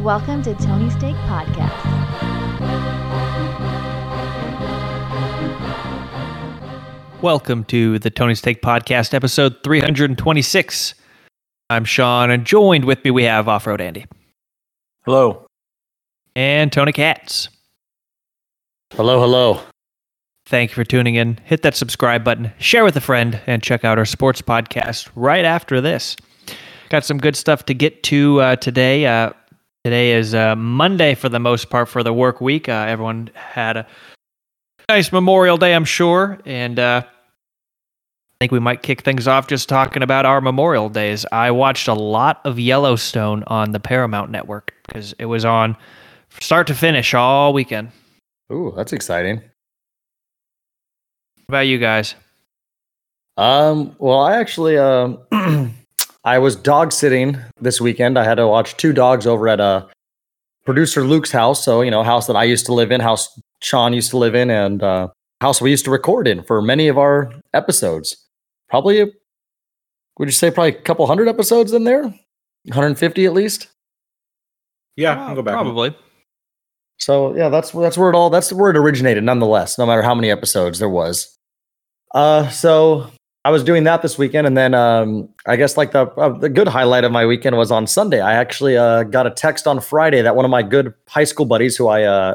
[0.00, 2.90] Welcome to Tony Steak Podcast.
[7.22, 10.94] Welcome to the Tony Steak Podcast, episode 326.
[11.68, 14.06] I'm Sean, and joined with me we have Off Road Andy
[15.04, 15.46] Hello.
[16.34, 17.50] and Tony Katz.
[18.94, 19.60] Hello, hello.
[20.46, 21.38] Thank you for tuning in.
[21.44, 25.44] Hit that subscribe button, share with a friend, and check out our sports podcast right
[25.44, 26.16] after this.
[26.88, 29.06] Got some good stuff to get to uh, today.
[29.06, 29.32] Uh,
[29.84, 32.68] today is uh, Monday for the most part for the work week.
[32.68, 33.86] Uh, everyone had a
[34.88, 39.68] nice Memorial Day, I'm sure, and uh, I think we might kick things off just
[39.68, 41.24] talking about our Memorial Days.
[41.32, 45.76] I watched a lot of Yellowstone on the Paramount Network because it was on
[46.40, 47.90] start to finish all weekend.
[48.52, 49.36] Ooh, that's exciting.
[51.46, 52.14] What about you guys?
[53.36, 55.18] Um, well, I actually um
[56.24, 58.18] I was dog sitting this weekend.
[58.18, 59.86] I had to watch two dogs over at uh
[60.64, 61.64] producer Luke's house.
[61.64, 64.34] So, you know, house that I used to live in, house Sean used to live
[64.34, 65.08] in, and uh
[65.40, 68.16] house we used to record in for many of our episodes.
[68.68, 69.12] Probably
[70.18, 72.02] would you say probably a couple hundred episodes in there?
[72.02, 73.68] 150 at least?
[74.96, 75.54] Yeah, I'll go back.
[75.54, 75.96] Probably.
[76.98, 79.24] So yeah, that's that's where it all that's where it originated.
[79.24, 81.34] Nonetheless, no matter how many episodes there was.
[82.14, 83.10] Uh, so
[83.44, 86.50] I was doing that this weekend, and then um, I guess like the uh, the
[86.50, 88.20] good highlight of my weekend was on Sunday.
[88.20, 91.46] I actually uh, got a text on Friday that one of my good high school
[91.46, 92.34] buddies, who I uh,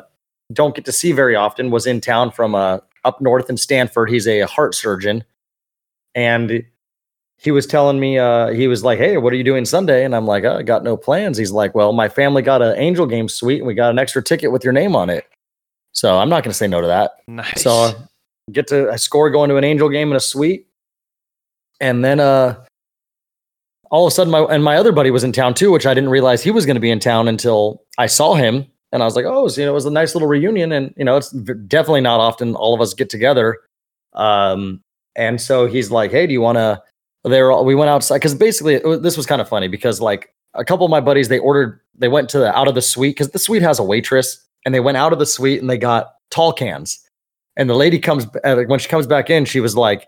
[0.52, 4.09] don't get to see very often, was in town from uh, up north in Stanford.
[4.09, 5.23] He's a heart surgeon,
[6.16, 6.66] and
[7.38, 10.16] he was telling me uh, he was like, "Hey, what are you doing Sunday?" And
[10.16, 13.06] I'm like, oh, "I got no plans." He's like, "Well, my family got an Angel
[13.06, 15.26] Game suite, and we got an extra ticket with your name on it."
[15.94, 17.11] So I'm not going to say no to that.
[17.28, 17.61] Nice.
[17.61, 17.92] So
[18.52, 20.67] get to I score going to an Angel game in a suite,
[21.80, 22.64] and then uh,
[23.92, 25.94] all of a sudden my and my other buddy was in town too, which I
[25.94, 29.06] didn't realize he was going to be in town until I saw him, and I
[29.06, 31.17] was like, oh, so, you know, it was a nice little reunion, and you know,
[31.17, 33.60] it's definitely not often all of us get together.
[34.14, 34.82] Um,
[35.16, 36.82] and so he's like, hey, do you want to?
[37.23, 40.64] They all, we went outside because basically this was kind of funny because like a
[40.64, 43.32] couple of my buddies they ordered they went to the out of the suite because
[43.32, 46.14] the suite has a waitress and they went out of the suite and they got
[46.30, 46.99] tall cans
[47.58, 50.08] and the lady comes uh, when she comes back in she was like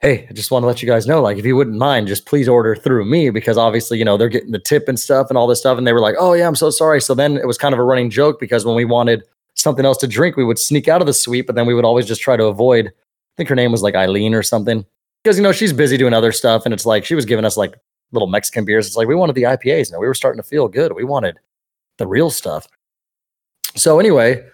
[0.00, 2.26] hey i just want to let you guys know like if you wouldn't mind just
[2.26, 5.36] please order through me because obviously you know they're getting the tip and stuff and
[5.36, 7.00] all this stuff and they were like oh yeah i'm so sorry.
[7.00, 9.22] So then it was kind of a running joke because when we wanted
[9.54, 11.84] something else to drink we would sneak out of the suite but then we would
[11.84, 12.92] always just try to avoid i
[13.36, 14.84] think her name was like eileen or something
[15.24, 17.56] because you know she's busy doing other stuff and it's like she was giving us
[17.56, 17.74] like
[18.12, 18.86] little mexican beers.
[18.86, 20.92] It's like we wanted the ipas now we were starting to feel good.
[20.92, 21.38] We wanted
[21.98, 22.68] the real stuff.
[23.74, 24.48] So anyway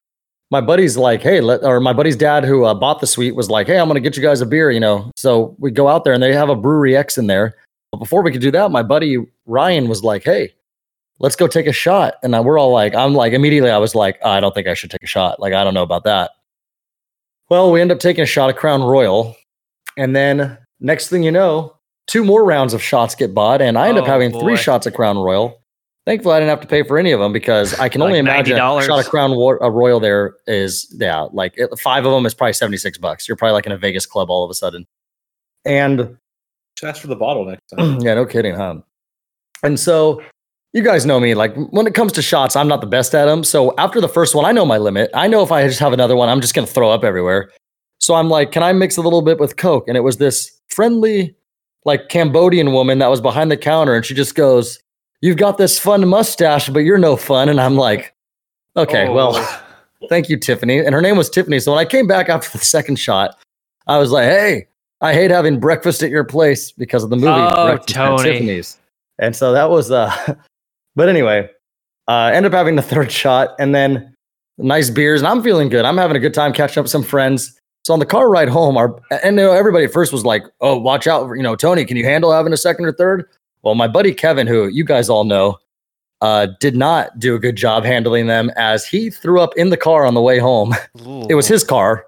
[0.51, 3.51] my buddy's like, hey, let, or my buddy's dad who uh, bought the suite was
[3.51, 5.11] like, hey, I'm gonna get you guys a beer, you know.
[5.17, 7.57] So we go out there and they have a brewery X in there.
[7.91, 10.53] But before we could do that, my buddy Ryan was like, hey,
[11.21, 12.15] let's go take a shot.
[12.23, 14.75] And I, we're all like, I'm like, immediately I was like, I don't think I
[14.75, 15.41] should take a shot.
[15.41, 16.33] Like, I don't know about that.
[17.51, 19.37] Well, we end up taking a shot of Crown Royal,
[19.99, 21.77] and then next thing you know,
[22.07, 24.41] two more rounds of shots get bought, and I end up Oh, having boy.
[24.41, 25.61] three shots of Crown Royal.
[26.07, 28.19] Thankfully, I didn't have to pay for any of them because I can Like only
[28.19, 32.13] imagine a shot of Crown War, a Royal there is yeah, like it, five of
[32.13, 33.27] them is probably seventy six bucks.
[33.27, 34.87] You're probably like in a Vegas club all of a sudden,
[35.65, 36.19] and
[36.77, 38.01] Just ask for the bottle next time.
[38.01, 38.81] yeah, no kidding, huh?
[39.63, 40.23] And so
[40.75, 41.35] you guys know me.
[41.35, 43.43] Like when it comes to shots, I'm not the best at them.
[43.43, 45.11] So after the first one, I know my limit.
[45.15, 47.51] I know if I just have another one, I'm just gonna throw up everywhere.
[48.01, 49.89] So I'm like, can I mix a little bit with Coke?
[49.89, 51.35] And it was this friendly,
[51.87, 54.81] like Cambodian woman that was behind the counter, and she just goes,
[55.25, 58.15] "You've got this fun mustache, but you're no fun." And I'm like,
[58.77, 59.33] okay, well.
[59.37, 59.61] Oh.
[60.11, 60.81] Thank you, Tiffany.
[60.81, 61.59] And her name was Tiffany.
[61.61, 63.39] So when I came back after the second shot,
[63.87, 64.67] I was like, hey,
[65.01, 68.23] I hate having breakfast at your place because of the movie Oh, Breakfast Tony.
[68.23, 68.79] Tiffany's.
[69.19, 70.13] And so that was uh
[70.95, 71.49] but anyway,
[72.09, 74.15] uh end up having the third shot and then
[74.59, 75.85] nice beers and I'm feeling good.
[75.85, 77.59] I'm having a good time catching up with some friends.
[77.85, 80.43] So on the car ride home, our and you know, everybody at first was like,
[80.63, 81.31] "Oh, watch out!
[81.35, 83.27] You know, Tony, can you handle having a second or third?
[83.65, 85.59] Well, my buddy Kevin, who you guys all know,
[86.21, 89.77] uh, did not do a good job handling them as he threw up in the
[89.77, 90.75] car on the way home.
[91.29, 92.07] It was his car,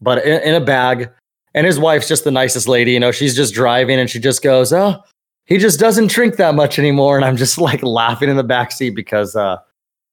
[0.00, 1.10] but in, in a bag.
[1.54, 2.92] And his wife's just the nicest lady.
[2.92, 5.02] You know, she's just driving and she just goes, Oh,
[5.46, 7.16] he just doesn't drink that much anymore.
[7.16, 9.56] And I'm just like laughing in the back seat because uh,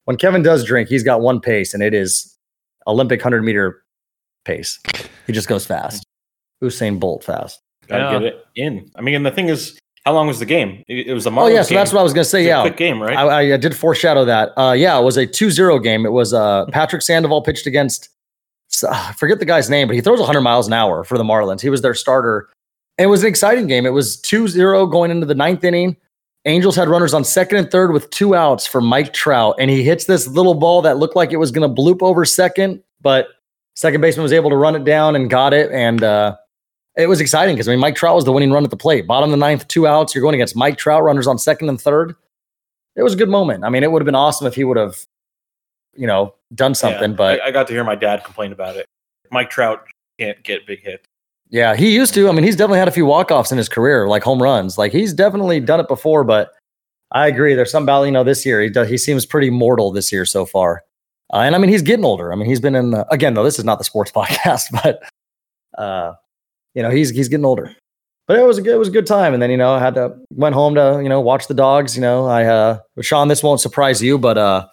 [0.04, 2.36] when Kevin does drink, he's got one pace and it is
[2.86, 3.84] Olympic 100 meter
[4.44, 4.80] pace.
[5.26, 6.02] He just goes fast.
[6.62, 7.60] Usain Bolt fast.
[7.86, 8.12] Gotta Yeah.
[8.18, 8.90] get it in.
[8.96, 10.84] I mean, and the thing is, how long was the game?
[10.86, 11.62] It, it was a Oh, yeah.
[11.62, 11.76] So game.
[11.76, 12.46] that's what I was going to say.
[12.46, 12.62] Yeah.
[12.62, 13.16] quick game, right?
[13.16, 14.56] I, I, did foreshadow that.
[14.56, 16.06] Uh, yeah, it was a 2-0 game.
[16.06, 18.08] It was uh, Patrick Sandoval pitched against
[18.88, 21.60] I forget the guy's name, but he throws 100 miles an hour for the Marlins.
[21.60, 22.48] He was their starter.
[22.98, 23.84] And it was an exciting game.
[23.84, 25.96] It was 2-0 going into the ninth inning.
[26.44, 29.82] Angels had runners on second and third with two outs for Mike Trout, and he
[29.82, 33.26] hits this little ball that looked like it was going to bloop over second, but
[33.74, 35.70] second baseman was able to run it down and got it.
[35.72, 36.36] And uh,
[36.96, 39.06] it was exciting because I mean, Mike Trout was the winning run at the plate.
[39.06, 40.14] Bottom of the ninth, two outs.
[40.14, 42.14] You're going against Mike Trout, runners on second and third.
[42.96, 43.64] It was a good moment.
[43.64, 44.96] I mean, it would have been awesome if he would have,
[45.94, 47.10] you know, done something.
[47.10, 48.86] Yeah, but I, I got to hear my dad complain about it.
[49.30, 49.86] Mike Trout
[50.18, 51.04] can't get big hits.
[51.50, 52.28] Yeah, he used to.
[52.28, 54.78] I mean, he's definitely had a few walk offs in his career, like home runs.
[54.78, 56.24] Like he's definitely done it before.
[56.24, 56.52] But
[57.12, 57.54] I agree.
[57.54, 58.60] There's some about you know this year.
[58.62, 58.88] He does.
[58.88, 60.82] He seems pretty mortal this year so far.
[61.32, 62.32] Uh, and I mean, he's getting older.
[62.32, 63.44] I mean, he's been in the again though.
[63.44, 65.02] This is not the sports podcast, but
[65.78, 66.14] uh,
[66.76, 67.74] you know, he's he's getting older.
[68.28, 69.34] But it was a good, it was a good time.
[69.34, 71.96] And then you know, I had to went home to you know watch the dogs.
[71.96, 74.66] You know, I uh, Sean, this won't surprise you, but uh,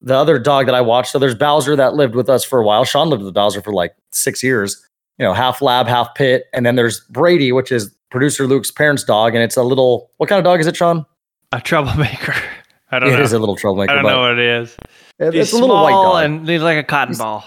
[0.00, 1.12] the other dog that I watched.
[1.12, 2.84] So there's Bowser that lived with us for a while.
[2.84, 4.84] Sean lived with Bowser for like six years
[5.18, 6.46] you know, half lab, half pit.
[6.54, 9.34] And then there's Brady, which is producer Luke's parents' dog.
[9.34, 11.04] And it's a little, what kind of dog is it, Sean?
[11.52, 12.34] A troublemaker.
[12.90, 13.18] I don't It know.
[13.18, 13.92] It is a little troublemaker.
[13.92, 14.76] I don't but know what it is.
[15.18, 16.24] it- He's it's a little white small dog.
[16.24, 17.44] and he's like a cotton He's- ball.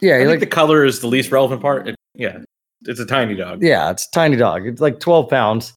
[0.00, 1.86] yeah, I think like, the color is the least relevant part.
[1.88, 2.40] It- yeah,
[2.86, 3.62] it's a tiny dog.
[3.62, 4.66] yeah, it's a tiny dog.
[4.66, 5.74] It's like 12 pounds.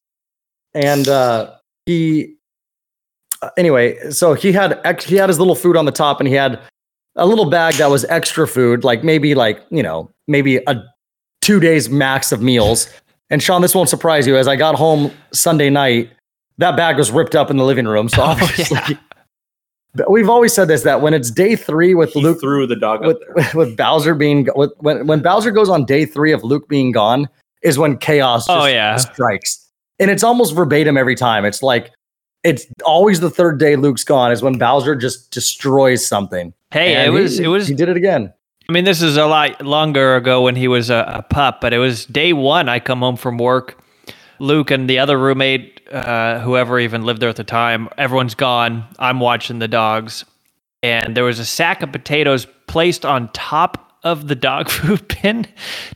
[0.74, 1.52] And uh,
[1.86, 2.34] he,
[3.42, 6.28] uh, anyway, so he had, ex- he had his little food on the top and
[6.28, 6.60] he had
[7.16, 10.82] a little bag that was extra food, like maybe like, you know, maybe a
[11.40, 12.88] two days max of meals.
[13.30, 14.36] And Sean, this won't surprise you.
[14.36, 16.10] As I got home Sunday night,
[16.58, 18.08] that bag was ripped up in the living room.
[18.08, 18.98] So Oh, obviously, But
[20.08, 23.04] we've always said this that when it's day three with He Luke, threw the dog
[23.04, 23.32] with, there.
[23.34, 26.92] with, with Bowser being with, when when Bowser goes on day three of Luke being
[26.92, 27.28] gone
[27.62, 28.96] is when chaos oh, just Oh, yeah.
[28.96, 29.68] strikes,
[29.98, 31.44] and it's almost verbatim every time.
[31.44, 31.92] It's like
[32.44, 36.52] it's always the third day Luke's gone is when Bowser just destroys something.
[36.70, 38.32] Hey, And it was he, it was he did it again.
[38.68, 41.72] I mean, this is a lot longer ago when he was a, a pup, but
[41.72, 42.68] it was day one.
[42.68, 43.82] I come home from work.
[44.38, 48.84] Luke and the other roommate, uh, whoever even lived there at the time, everyone's gone.
[48.98, 50.24] I'm watching the dogs.
[50.82, 55.46] And there was a sack of potatoes placed on top of the dog food bin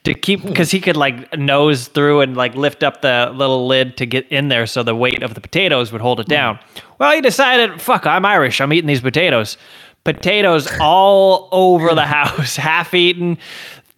[0.04, 3.96] to keep, because he could like nose through and like lift up the little lid
[3.98, 6.58] to get in there so the weight of the potatoes would hold it down.
[6.98, 8.60] Well, he decided, fuck, I'm Irish.
[8.60, 9.56] I'm eating these potatoes
[10.04, 13.38] potatoes all over the house, half eaten,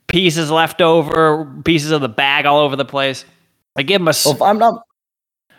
[0.06, 3.24] pieces left over, pieces of the bag all over the place.
[3.76, 4.82] I give him a, Well, if I'm not.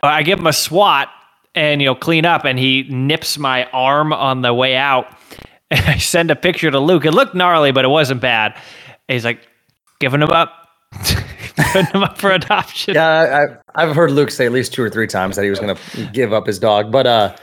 [0.03, 1.09] I give him a swat
[1.55, 5.07] and you know clean up, and he nips my arm on the way out.
[5.71, 7.05] And I send a picture to Luke.
[7.05, 8.53] It looked gnarly, but it wasn't bad.
[9.09, 9.39] And he's like,
[9.99, 10.69] giving him up,
[11.57, 12.93] putting him up for adoption.
[12.93, 15.59] Yeah, I, I've heard Luke say at least two or three times that he was
[15.59, 16.91] going to give up his dog.
[16.91, 17.35] But uh,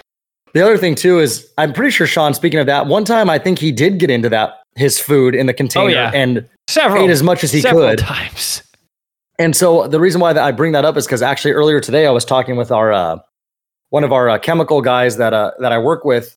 [0.55, 2.33] the other thing too is I'm pretty sure Sean.
[2.33, 5.47] Speaking of that, one time I think he did get into that his food in
[5.47, 6.11] the container yeah.
[6.15, 7.99] and Several ate as much as he several could.
[7.99, 8.63] times.
[9.43, 12.07] And so the reason why that I bring that up is because actually earlier today
[12.07, 13.19] I was talking with our uh,
[13.91, 16.37] one of our uh, chemical guys that uh, that I work with,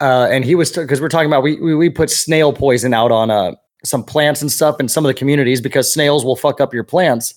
[0.00, 3.12] uh, and he was because we're talking about we, we we put snail poison out
[3.12, 3.52] on uh,
[3.84, 6.82] some plants and stuff in some of the communities because snails will fuck up your
[6.82, 7.32] plants.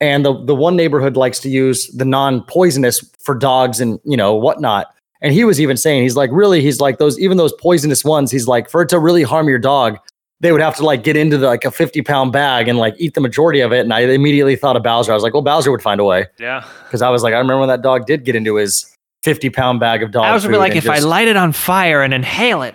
[0.00, 4.16] And the the one neighborhood likes to use the non poisonous for dogs and you
[4.16, 4.88] know whatnot.
[5.22, 8.32] And he was even saying he's like really he's like those even those poisonous ones
[8.32, 9.96] he's like for it to really harm your dog
[10.40, 12.94] they would have to like get into the, like a 50 pound bag and like
[12.98, 13.80] eat the majority of it.
[13.80, 15.12] And I immediately thought of Bowser.
[15.12, 16.26] I was like, well, Bowser would find a way.
[16.38, 16.64] Yeah.
[16.90, 19.80] Cause I was like, I remember when that dog did get into his 50 pound
[19.80, 20.50] bag of dog I was food.
[20.52, 22.74] be like, and if I light it on fire and inhale it,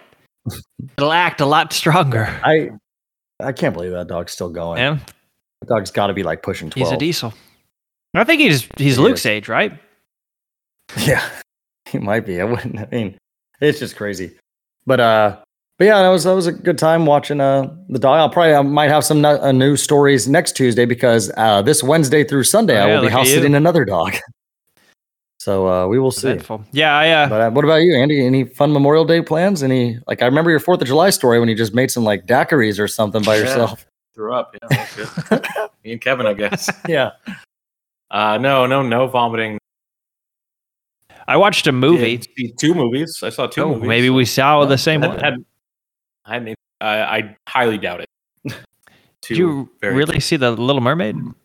[0.98, 2.26] it'll act a lot stronger.
[2.44, 2.70] I,
[3.40, 4.80] I can't believe that dog's still going.
[4.80, 4.98] Yeah,
[5.62, 6.88] That dog's got to be like pushing 12.
[6.88, 7.34] he's a diesel.
[8.16, 9.26] I think he's he's He Luke's is.
[9.28, 9.74] age, right?
[10.98, 11.24] Yeah,
[11.88, 12.42] he might be.
[12.42, 12.80] I wouldn't.
[12.80, 13.16] I mean,
[13.62, 14.36] it's just crazy.
[14.88, 15.38] But uh,
[15.80, 18.20] but yeah, that was that was a good time watching uh the dog.
[18.20, 21.82] I'll probably I might have some nu- uh, new stories next Tuesday because uh this
[21.82, 24.14] Wednesday through Sunday Oh, I will be look at house sitting another dog.
[25.42, 26.28] So uh, we will see.
[26.32, 26.66] Eventful.
[26.74, 28.26] Yeah, I uh, But uh, what about you, Andy?
[28.26, 29.64] Any fun Memorial Day plans?
[29.64, 32.26] Any like I remember your Fourth of July story when you just made some like
[32.26, 33.42] daiquiris or something by Yeah.
[33.44, 33.86] yourself.
[34.14, 34.54] Threw up.
[34.70, 35.48] Yeah, good.
[35.86, 36.70] Me and Kevin, I guess.
[36.90, 37.12] Yeah.
[38.12, 39.58] Uh, no, no, no vomiting.
[41.26, 42.18] I watched a movie.
[42.18, 43.22] Did see two movies.
[43.24, 43.88] I saw two Oh, movies.
[43.88, 45.20] maybe we saw the same Had- one.
[45.20, 45.46] had-
[46.30, 48.08] I, hadn't- I, I highly doubt it.
[49.22, 51.16] Do you very- really see the Little Mermaid?
[51.16, 51.36] I'm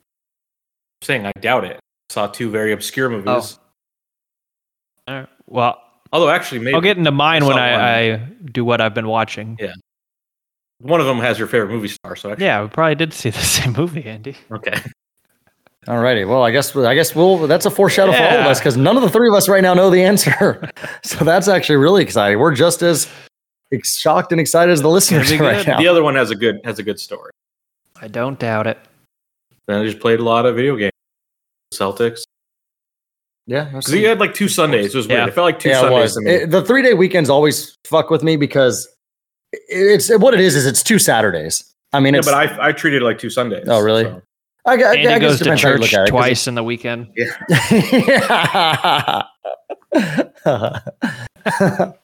[1.03, 1.81] saying I doubt it.
[2.11, 3.27] Saw two very obscure movies.
[3.27, 5.13] Oh.
[5.13, 5.29] All right.
[5.47, 5.81] Well,
[6.13, 8.17] Although actually, maybe I'll get into mine I when I, I
[8.53, 9.57] do what I've been watching.
[9.59, 9.73] Yeah.
[10.81, 12.15] one of them has your favorite movie star.
[12.15, 14.37] So actually, Yeah, we probably did see the same movie, Andy.
[14.53, 14.79] okay.
[15.89, 16.27] Alrighty.
[16.27, 18.97] Well, I guess I guess we'll that's a foreshadow for all of us because none
[18.97, 20.71] of the three of us right now know the answer.
[21.05, 22.39] so that's actually really exciting.
[22.39, 23.13] We're just as ex-
[23.83, 25.79] shocked and excited as the listeners be right now.
[25.79, 27.31] The other one has a good has a good story.
[28.01, 28.79] I don't doubt it.
[29.67, 30.93] Then I just played a lot of video games.
[31.73, 32.23] Celtics.
[33.47, 34.95] Yeah, Because you had like two Sundays.
[34.95, 35.19] It was weird.
[35.21, 35.27] Yeah.
[35.27, 36.03] It felt like two yeah, Sundays.
[36.03, 36.15] was.
[36.15, 36.31] to me.
[36.31, 38.89] It- the three day weekends always fuck with me because
[39.69, 40.57] it's what it is.
[40.57, 41.73] Is it's two Saturdays.
[41.93, 43.67] I mean, yeah, but I I treated it like two Sundays.
[43.69, 44.05] Oh, really?
[44.05, 44.23] so.
[44.67, 46.11] I, gu- I, Andy I goes to depends how you church look at it, 'cause
[46.11, 47.09] twice in the weekend.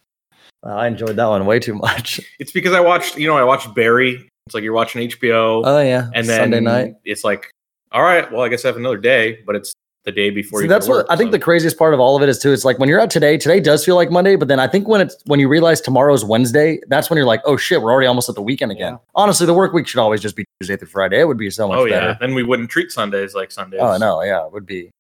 [0.65, 2.21] Uh, I enjoyed that one way too much.
[2.39, 4.29] It's because I watched, you know, I watched Barry.
[4.47, 6.95] It's like you're watching HBO, Oh yeah, and then Sunday night.
[7.05, 7.51] it's like,
[7.93, 9.73] all right, well, I guess I have another day, but it's
[10.05, 10.69] the day before See, you.
[10.69, 12.53] that's go what work, I think the craziest part of all of it is too.
[12.53, 14.89] It's like when you're out today, today does feel like Monday, but then I think
[14.89, 18.07] when it's when you realize tomorrow's Wednesday, that's when you're like, oh shit, we're already
[18.07, 18.99] almost at the weekend again.
[19.15, 21.21] Honestly, the work week should always just be Tuesday through Friday.
[21.21, 22.17] It would be so much Oh yeah, better.
[22.21, 23.81] then we wouldn't treat Sundays like Sundays.
[23.83, 24.91] Oh no, yeah, it would be.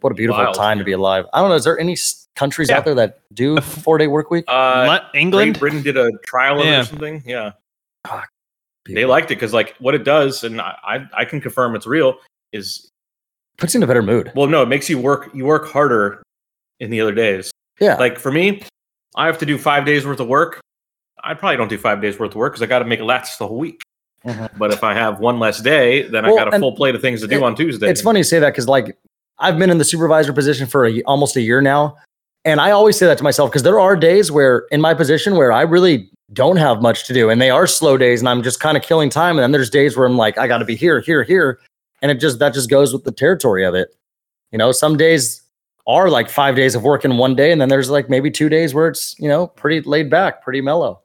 [0.00, 1.24] What a beautiful Wild, time to be alive.
[1.32, 1.54] I don't know.
[1.56, 2.78] Is there any s- countries Yeah.
[2.78, 4.44] out there that do four day work week?
[4.46, 5.54] Uh, Le- England?
[5.54, 6.80] Great Britain did a trial of it Yeah.
[6.80, 7.22] or something.
[7.26, 7.52] Yeah,
[8.04, 9.08] they People.
[9.10, 12.18] liked it because like what it does, and I I, I can confirm it's real.
[12.52, 12.90] Is
[13.58, 14.30] puts you in a better mood.
[14.34, 15.30] well, no, it makes you work.
[15.34, 16.22] You work harder
[16.78, 17.50] in the other days.
[17.80, 18.62] Yeah, Like for me,
[19.16, 20.60] I have to do five days worth of work.
[21.24, 23.04] I probably don't do five days worth of work because I got to make it
[23.04, 23.82] last the whole week.
[24.26, 24.50] Mhm.
[24.58, 27.00] But if I have one less day, then I got a and full plate of
[27.00, 27.88] things to do it- on Tuesday.
[27.90, 28.96] it's funny you say that because like
[29.38, 31.96] I've been in the supervisor position for a, almost a year now,
[32.44, 35.36] and I always say that to myself because there are days where in my position
[35.36, 38.42] where I really don't have much to do, and they are slow days, and I'm
[38.42, 39.36] just kind of killing time.
[39.36, 41.58] And then there's days where I'm like, I got to be here, here, here,
[42.02, 43.94] and it just that just goes with the territory of it.
[44.52, 45.42] You know, some days
[45.86, 48.48] are like five days of work in one day, and then there's like maybe two
[48.48, 51.00] days where it's you know pretty laid back, pretty mellow.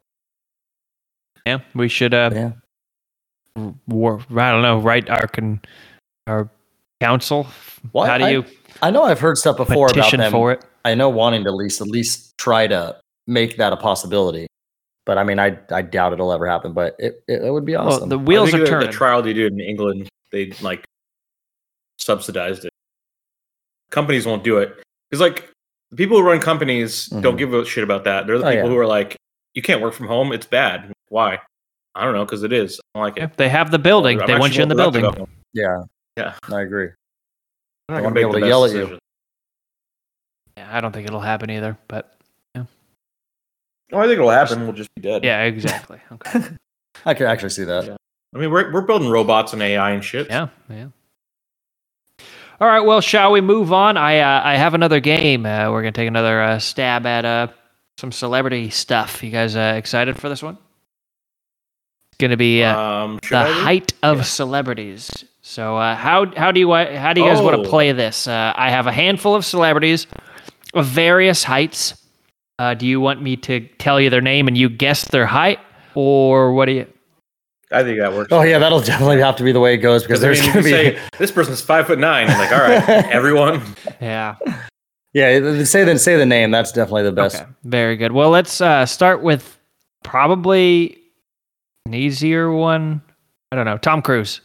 [1.46, 2.14] Yeah, we should.
[2.14, 3.72] Uh, Yeah.
[3.88, 4.80] war, I don't know.
[4.80, 5.60] Write our con,
[6.28, 6.50] our
[7.02, 7.48] council.
[7.94, 8.46] Well, How do I- you
[8.84, 10.32] I know I've heard stuff before about petition them.
[10.32, 10.64] for it?
[10.86, 12.96] I know wanting to at least at least try to
[13.28, 14.48] make that a possibility.
[15.06, 16.74] But I mean, I I doubt it'll ever happen.
[16.74, 18.10] But it it, it would be Well, awesome.
[18.10, 18.88] the I wheels think are the, turning.
[18.92, 20.84] The trial they did in England, they like
[21.98, 22.72] subsidized it.
[23.90, 24.76] Companies won't do it
[25.10, 25.50] because like
[25.90, 27.38] the people who run companies don't Mhm.
[27.38, 28.26] give a shit about that.
[28.28, 28.74] They're the Oh, people yeah.
[28.74, 29.18] who are like,
[29.54, 30.32] you can't work from home.
[30.32, 30.94] It's bad.
[31.10, 31.40] Why?
[31.94, 32.80] I don't know because it is.
[32.80, 33.38] I don't like Yeah, it.
[33.38, 34.22] they have the building.
[34.22, 35.02] I'm they want you in the building.
[35.02, 35.38] productive at home.
[35.54, 35.84] yeah,
[36.18, 36.34] Yeah.
[36.52, 36.90] I agree.
[37.90, 38.98] I'm not They gonna be able to best yell at you.
[40.58, 41.78] Yeah, I don't think it'll happen either.
[41.88, 42.14] But
[43.94, 44.64] Oh, I think it'll happen.
[44.64, 45.24] We'll just be dead.
[45.26, 46.00] yeah, exactly.
[46.14, 46.42] Okay.
[47.06, 47.86] I can actually see that.
[47.86, 47.96] Yeah.
[48.34, 50.28] I mean, we're we're building robots and AI and shit.
[50.30, 50.88] Yeah, yeah.
[52.62, 52.80] All right.
[52.82, 53.98] Well, shall we move on?
[53.98, 55.46] I uh, I have another game.
[55.46, 57.48] Uh, we're gonna take another uh, stab at uh,
[57.98, 59.22] some celebrity stuff.
[59.24, 60.58] You guys uh, excited for this one?
[62.12, 65.26] It's gonna be uh, Um, the I height of celebrities.
[65.52, 67.64] So uh, how how do you uh, how do you guys want Oh.
[67.64, 68.26] to play this?
[68.26, 70.08] Uh, I have a handful of celebrities
[70.74, 71.94] of various heights.
[72.58, 75.60] Uh, do you want me to tell you their name and you guess their height,
[75.94, 76.88] or what do you?
[77.70, 78.30] I think that works.
[78.32, 80.42] Oh yeah, that'll definitely have to be the way it goes because Because I there's
[80.42, 82.30] mean, gonna be say this person's five foot nine.
[82.30, 83.62] I'm like, all right, everyone.
[84.00, 84.38] Yeah.
[85.12, 85.66] yeah.
[85.66, 86.52] Say then say the name.
[86.52, 87.42] That's definitely the best.
[87.42, 88.14] Okay, very good.
[88.14, 89.58] Well, let's uh, start with
[90.06, 90.98] probably
[91.86, 93.02] an easier one.
[93.52, 93.78] I don't know.
[93.78, 94.40] Tom Cruise.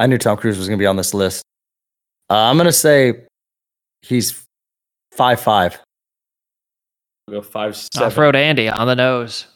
[0.00, 1.44] I knew Tom Cruise was gonna be on this list.
[2.30, 3.26] Uh, I'm gonna say
[4.02, 4.44] he's
[5.12, 5.78] five five.
[7.28, 8.06] We'll go five seven.
[8.06, 9.46] Off road Andy on the nose.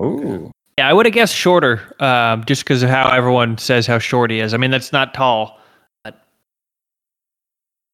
[0.00, 0.50] Ooh.
[0.78, 4.30] Yeah, I would have guessed shorter, um, just because of how everyone says how short
[4.30, 4.54] he is.
[4.54, 5.58] I mean, that's not tall.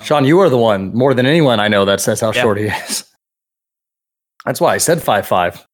[0.03, 2.43] Sean, you are the one more than anyone I know that says how Yeah.
[2.43, 3.05] short he is.
[4.47, 5.67] That's why I said five five.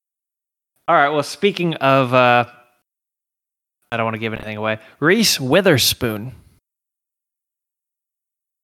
[0.89, 1.09] All right.
[1.11, 2.47] Well, speaking of, uh,
[3.93, 4.79] I don't want to give anything away.
[5.01, 6.33] Reese Witherspoon.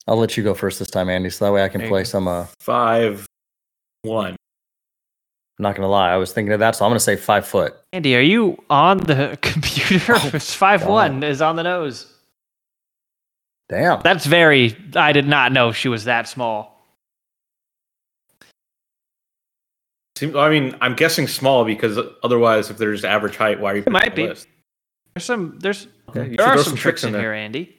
[0.09, 2.05] I'll let you go first this time, Andy, so that way I can There play
[2.05, 2.27] some.
[2.27, 3.27] Uh, Five
[4.03, 4.33] one.
[4.33, 7.75] I'm not gonna lie, I was thinking of that, so I'm gonna say five foot.
[7.93, 10.15] Andy, are you on the computer?
[10.35, 12.13] it's five one is on the nose.
[13.69, 14.01] Damn.
[14.03, 14.77] That's very.
[14.97, 16.73] I did not know she was that small.
[20.21, 23.83] I mean, I'm guessing small because otherwise, if there's average height, why are you?
[23.87, 24.29] It might be.
[24.29, 24.47] list?
[25.15, 25.59] There's some.
[25.59, 27.77] There's Okay, you there are throw some tricks in here, Andy.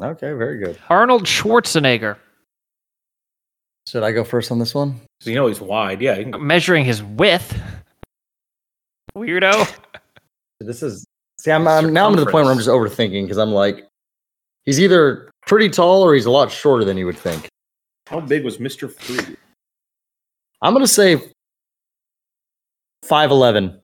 [0.00, 0.78] Okay, very good.
[0.88, 2.16] Arnold Schwarzenegger
[3.86, 5.00] Should I go first on this one?
[5.20, 6.00] So you know he's wide.
[6.00, 7.58] Yeah, you can, measuring his width.
[9.16, 9.68] Weirdo.
[10.60, 11.04] This is
[11.40, 13.84] see, I'm, I'm now I'm to the point where I'm just overthinking because I'm like,
[14.64, 17.48] he's either pretty tall or he's a lot shorter than you would think.
[18.06, 19.36] how big was Mister Free?
[20.62, 21.20] I'm gonna say
[23.02, 23.81] five eleven.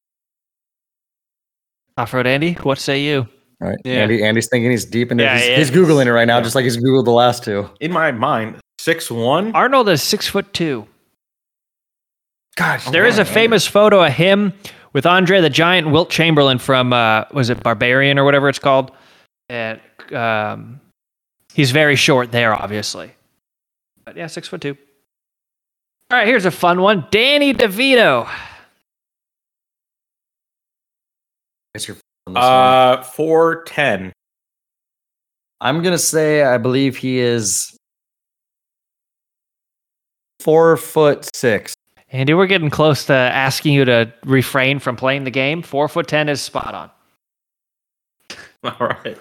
[1.99, 3.26] Off road Andy, what say you?
[3.61, 3.95] All right, Yeah.
[4.02, 4.23] Andy.
[4.23, 5.25] Andy's thinking he's deep into.
[5.25, 6.43] Yeah, he's, he he's googling it right now, Yeah.
[6.45, 7.69] just like he's googled the last two.
[7.81, 9.52] In my mind, six one.
[9.55, 10.87] Arnold is six foot two.
[12.57, 14.52] Gosh, There is a famous photo of him
[14.93, 18.59] with Andre the Giant and Wilt Chamberlain from uh, was it Barbarian or whatever it's
[18.59, 18.90] called,
[19.49, 19.81] and
[20.12, 20.81] um,
[21.55, 23.12] he's very short there, obviously.
[24.05, 24.76] But yeah, six foot two.
[26.11, 27.07] All right, here's a fun one.
[27.11, 28.28] Danny DeVito.
[31.75, 31.96] Guess you're
[32.26, 32.42] on this.
[32.42, 34.12] Uh, four ten.
[35.60, 37.76] I'm gonna say I believe he is
[40.40, 41.75] four foot six.
[42.10, 45.62] Andy, we're getting close to asking you to refrain from playing the game.
[45.62, 46.90] Four foot ten is spot on.
[48.80, 49.18] All right.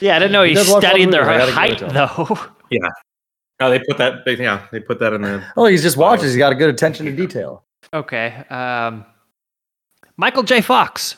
[0.00, 1.38] Yeah, I didn't know He you does watch a lot of studied their movies, I
[1.38, 2.38] gotta height give it though.
[3.60, 4.24] No, they put that.
[4.24, 5.44] They, yeah, they put that in the.
[5.56, 6.32] Oh, he's just watches.
[6.32, 7.64] He's got a good attention to detail.
[7.92, 8.44] Okay.
[8.50, 9.04] Um,
[10.16, 10.60] Michael J.
[10.60, 11.16] Fox.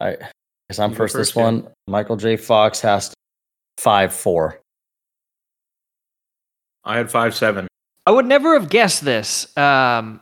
[0.00, 0.18] All right.
[0.68, 1.42] Guess I'm You go first, this first, yeah.
[1.42, 1.68] one.
[1.86, 2.36] Michael J.
[2.36, 3.12] Fox has
[3.78, 4.60] five four.
[6.84, 7.66] I had five seven.
[8.06, 9.54] I would never have guessed this.
[9.56, 10.20] Um,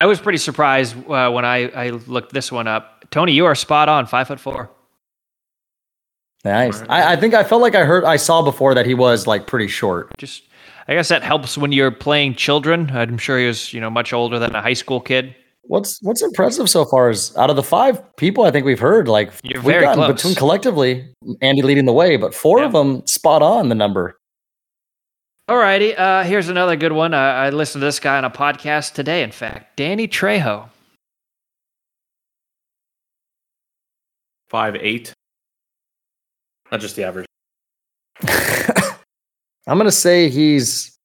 [0.00, 3.04] I was pretty surprised uh, when I, I looked this one up.
[3.10, 4.06] Tony, you are spot on.
[4.06, 4.70] Five foot four.
[6.44, 6.80] Nice.
[6.80, 6.90] Alright.
[6.90, 9.46] I, I think I felt like I heard I saw before that he was like
[9.46, 10.16] pretty short.
[10.18, 10.44] Just,
[10.86, 12.90] I guess that helps when you're playing children.
[12.92, 15.34] I'm sure he was, you know, much older than a high school kid.
[15.68, 19.06] What's what's impressive so far is out of the five people I think we've heard,
[19.06, 20.14] like You're we've very gotten close.
[20.16, 24.18] between collectively, Andy leading the way, but four of them spot on the number.
[25.48, 27.12] Alrighty, uh, here's another good one.
[27.12, 29.22] Uh, I listened to this guy on a podcast today.
[29.22, 30.68] In fact, Danny Trejo.
[34.48, 35.12] Five eight.
[36.72, 37.26] Not just the average.
[39.66, 40.97] I'm gonna say he's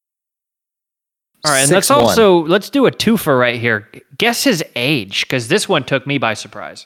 [1.46, 1.96] All right, and let's 6'1".
[1.96, 3.90] also let's do a twofer right here.
[4.18, 6.86] Guess his age, because this one took me by surprise.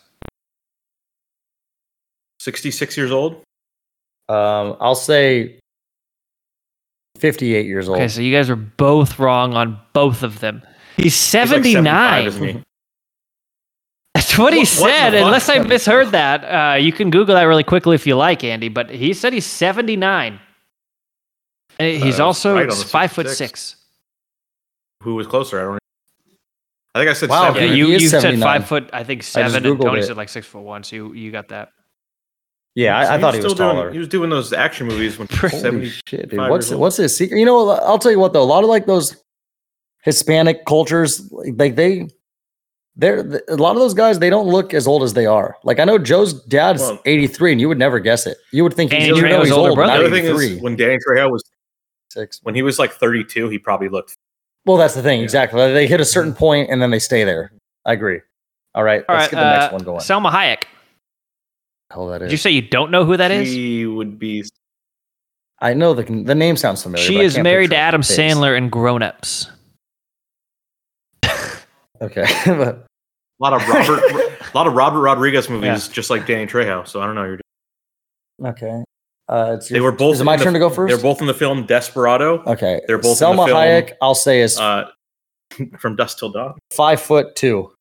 [2.39, 3.43] Sixty six years old.
[4.29, 5.59] um I'll say
[7.19, 7.97] 58 years old.
[7.97, 10.61] Okay, so you guys are both wrong on both of them.
[10.97, 12.31] He's He's like 79.
[12.31, 12.63] 75.
[14.15, 15.09] That's what he What- what said.
[15.11, 15.25] the fuck?
[15.25, 18.69] Unless I misheard that, uh, you can Google that really quickly if you like, Andy.
[18.69, 20.39] But he said he's 79.
[21.79, 23.61] And he's Uh, also right five foot 66.
[23.61, 23.83] six.
[25.03, 25.59] Who was closer?
[25.59, 25.79] I don't.
[26.95, 27.63] I think I said Wow, Yeah, seven.
[27.63, 30.03] Okay, you, you said five foot, I think seven, and Tony it.
[30.05, 30.83] said like six foot one.
[30.83, 31.69] So you, you got that.
[32.73, 33.83] Yeah, I, I thought he was still taller.
[33.83, 35.89] Doing, he was doing those action movies when he was Holy seventy.
[36.07, 36.39] shit, dude!
[36.39, 36.81] What's years old.
[36.81, 37.37] what's his secret?
[37.39, 38.41] You know, I'll tell you what though.
[38.41, 39.15] A lot of like those
[40.03, 42.07] Hispanic cultures, like they,
[42.95, 44.19] they're a lot of those guys.
[44.19, 45.55] They don't look as old as they are.
[45.63, 48.37] Like I know Joe's dad's Well- 83, and you would never guess it.
[48.51, 49.93] You would think he's, Danny you know he's older old, brother.
[49.99, 51.43] The other thing is when Danny Trejo was
[52.09, 52.39] Six.
[52.43, 54.16] when he was like thirty two, he probably looked.
[54.67, 55.19] Well, that's the thing.
[55.19, 55.23] Yeah.
[55.23, 55.73] Exactly.
[55.73, 57.51] They hit a certain point and then they stay there.
[57.85, 58.19] I agree.
[58.75, 59.99] All right, All let's right, get the next uh, one going.
[60.01, 60.63] Salma Hayek.
[61.91, 63.49] Hell, that Did you say you don't know who that is?
[63.49, 64.43] He would be.
[65.59, 67.03] I know the the name sounds familiar.
[67.05, 68.17] She but I is can't married to Adam face.
[68.19, 69.49] Sandler in Grown Ups.
[71.99, 72.85] Okay, but
[73.39, 73.99] A lot of Robert,
[74.53, 75.93] a lot of Robert Rodriguez movies, Yeah.
[75.93, 76.87] just like Danny Trejo.
[76.87, 77.23] So I don't know.
[77.23, 77.39] You're,
[78.49, 78.83] okay.
[79.29, 80.15] Uh, it's they your- were both.
[80.15, 80.93] Is it my the- turn to go first?
[80.93, 82.43] They're both in the film Desperado.
[82.45, 82.79] Okay.
[82.87, 83.93] they're both in the Salma film, Hayek.
[84.01, 84.89] I'll say is Uh,
[85.79, 86.53] from Dusk Till Dawn.
[86.71, 87.71] five foot two.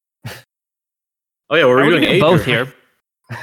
[1.49, 2.73] Oh yeah, we're Are we doing doing both here.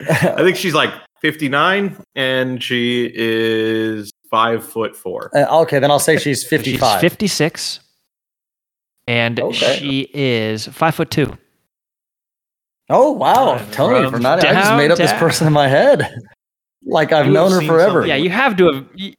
[0.00, 5.30] I think she's like 59 and she is five foot four.
[5.34, 7.80] Uh, okay, then I'll say she's She's 56.
[9.08, 9.76] And Okay.
[9.78, 11.36] she is five foot two.
[12.88, 14.02] Oh wow, Uh, Tony!
[14.04, 16.14] from From that, I just made up this person in my head.
[16.88, 17.92] Like I've You known her forever.
[18.02, 18.08] something.
[18.10, 18.86] Yeah, you have to have.
[18.96, 19.12] y-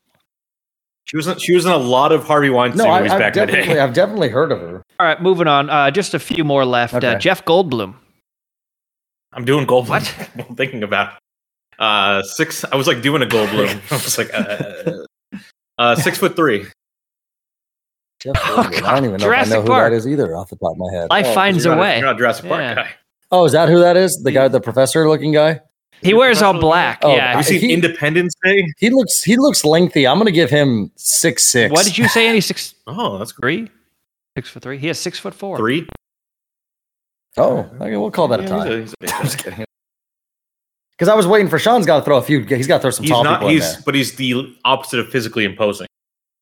[1.03, 3.35] She was in, she was in a lot of Harvey Weinstein No, movies I've back
[3.35, 3.77] in the day.
[3.79, 4.81] I've definitely heard of her.
[5.01, 5.69] All right, moving on.
[5.69, 6.93] Uh, just a few more left.
[6.93, 7.95] Uh, Jeff Goldblum.
[9.33, 9.89] I'm doing Goldblum.
[9.89, 10.29] What?
[10.49, 11.15] I'm thinking about
[11.77, 12.63] uh six.
[12.63, 13.67] I was like doing a Goldblum.
[13.91, 15.37] I was like uh,
[15.77, 16.67] uh, six foot three.
[18.21, 19.91] Jeff Oh, I don't even know Jurassic if I know who Park.
[19.91, 21.09] that is either off the top of my head.
[21.09, 21.97] Life oh, finds You're a not way.
[21.97, 22.75] You're not a Jurassic Park Yeah.
[22.75, 22.89] guy.
[23.31, 24.21] Oh, is that who that is?
[24.23, 25.61] The guy, the professor looking guy.
[26.01, 26.99] He wears all black.
[27.01, 27.29] Oh, yeah.
[27.35, 28.63] Have you seen he- Independence Day?
[28.77, 30.05] He looks he looks lengthy.
[30.05, 31.71] I'm gonna give him six six.
[31.71, 32.27] What did you say?
[32.27, 32.41] Andy?
[32.41, 33.67] Six Oh, that's great.
[33.67, 33.71] three?
[34.37, 34.77] Six foot three.
[34.77, 35.57] He has six foot four.
[35.57, 35.87] Three.
[37.37, 38.65] Oh, okay, we'll call that a Yeah, tie.
[38.65, 39.65] he's a- he's a big I'm just kidding.
[40.97, 42.43] Because I was waiting for Sean's got to throw a few.
[42.43, 43.35] He's got to throw some He's tall not.
[43.39, 43.81] people in He's there.
[43.85, 45.85] but he's the opposite of physically imposing.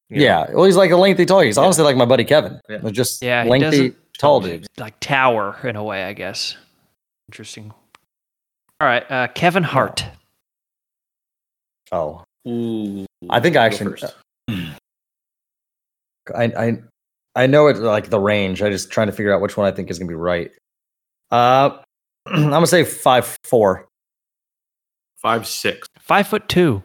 [0.10, 0.24] You know?
[0.24, 1.42] Yeah, well, he's like a lengthy tall.
[1.42, 1.64] He's Yeah.
[1.64, 2.62] honestly like my buddy Kevin.
[2.70, 2.78] Yeah.
[2.92, 4.66] Just Yeah, lengthy tall dude.
[4.78, 6.56] Like tower in a way, I guess.
[7.30, 7.74] Interesting.
[8.80, 10.06] All right, uh, Kevin Hart.
[11.92, 13.06] Oh, Ooh.
[13.30, 13.92] I think I actually.
[13.92, 14.16] first.
[16.36, 16.78] I I
[17.36, 18.62] I know it like the range.
[18.62, 20.52] I just trying to figure out which one I think is gonna be right.
[21.32, 21.78] Uh,
[22.26, 23.88] I'm gonna say five four.
[25.22, 25.88] five six.
[26.00, 26.84] Five foot two.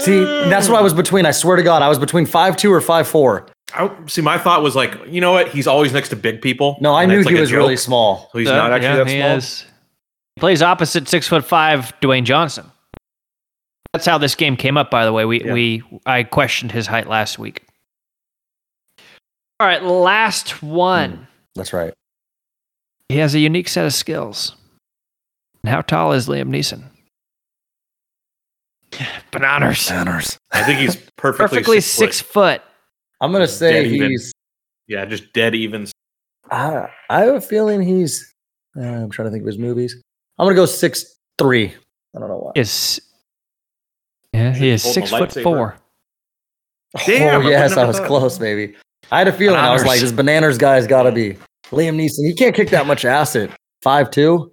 [0.00, 1.24] See, that's what I was between.
[1.24, 3.46] I swear to God, I was between five two or five four.
[3.74, 5.48] I, see, my thought was like, you know what?
[5.48, 6.76] He's always next to big people.
[6.80, 8.28] No, I and knew it's he like a was really small.
[8.32, 9.36] So he's not actually yeah, that he small.
[9.36, 9.66] is.
[10.36, 12.70] He plays opposite six foot five Dwayne Johnson.
[13.92, 15.24] That's how this game came up, by the way.
[15.24, 15.52] We Yeah.
[15.52, 17.62] we I questioned his height last week.
[19.60, 21.10] All right, last one.
[21.16, 21.22] Hmm,
[21.54, 21.94] that's right.
[23.08, 24.56] He has a unique set of skills.
[25.62, 26.84] And how tall is Liam Neeson?
[29.30, 29.88] Bananas.
[29.88, 30.38] Banners.
[30.50, 32.60] I think he's perfectly, Perfectly six six foot.
[32.60, 32.62] foot.
[33.24, 34.10] I'm gonna say Dead even.
[34.10, 34.32] he's.
[34.86, 35.86] Yeah, just dead even.
[36.50, 38.32] I, I have a feeling he's.
[38.76, 40.00] Uh, I'm trying to think of his movies.
[40.38, 41.72] I'm gonna go six three.
[42.14, 42.52] I don't know why.
[42.54, 43.00] Is
[44.34, 45.76] yeah, he is six foot four.
[47.06, 48.06] Damn, oh I yes, I was thought.
[48.06, 48.76] close, baby.
[49.10, 49.58] I had a feeling.
[49.58, 51.34] I was like, this bananas guy's got to be
[51.70, 52.26] Liam Neeson.
[52.26, 53.50] He can't kick that much ass at
[53.82, 54.52] five two.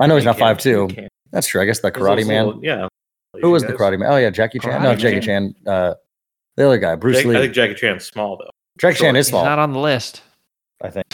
[0.00, 0.88] I know he's not He five two.
[1.30, 1.60] That's true.
[1.60, 2.60] I guess the Karate also- Man.
[2.62, 2.88] Yeah.
[3.40, 4.10] Who was the Karate Man?
[4.12, 4.82] Oh yeah, Jackie Chan.
[4.82, 5.54] no, Karate Jackie Chan.
[5.66, 5.94] Uh,
[6.56, 7.36] the other guy, Bruce Jack- Lee.
[7.36, 8.50] I think Jackie Chan's small though.
[8.78, 9.16] Jackie Chan Short.
[9.16, 9.44] is He's small.
[9.44, 10.22] not on the list.
[10.82, 11.06] I think.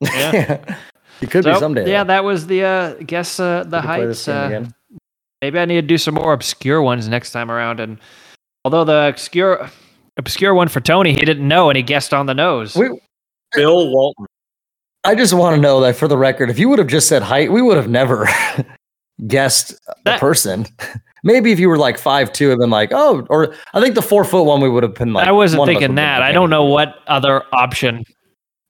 [0.00, 0.76] Yeah.
[1.20, 1.90] he could be someday.
[1.90, 2.08] yeah, though.
[2.08, 4.28] that was the uh guess uh the We could heights.
[4.28, 4.66] Uh,
[5.42, 7.80] maybe I need to do some more obscure ones next time around.
[7.80, 7.98] And
[8.64, 9.68] although the obscure
[10.16, 12.74] obscure one for Tony, he didn't know and he guessed on the nose.
[12.76, 12.90] We,
[13.54, 14.26] Bill Walton.
[15.04, 17.22] I just want to know that for the record, if you would have just said
[17.22, 18.28] height, we would have never
[19.26, 19.74] guessed
[20.06, 20.66] a person.
[21.24, 24.02] Maybe if you were like five two, and been like, oh, or I think the
[24.02, 25.26] four foot one, we would have been like.
[25.26, 26.22] I wasn't one of us thinking that.
[26.22, 28.04] I don't know what other option.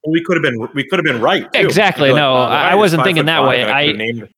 [0.06, 0.66] We could have been.
[0.74, 1.42] We could have been right.
[1.52, 1.60] too.
[1.60, 3.60] Exactly, Like, no, the I wasn't thinking that way.
[3.60, 4.28] and I- could've named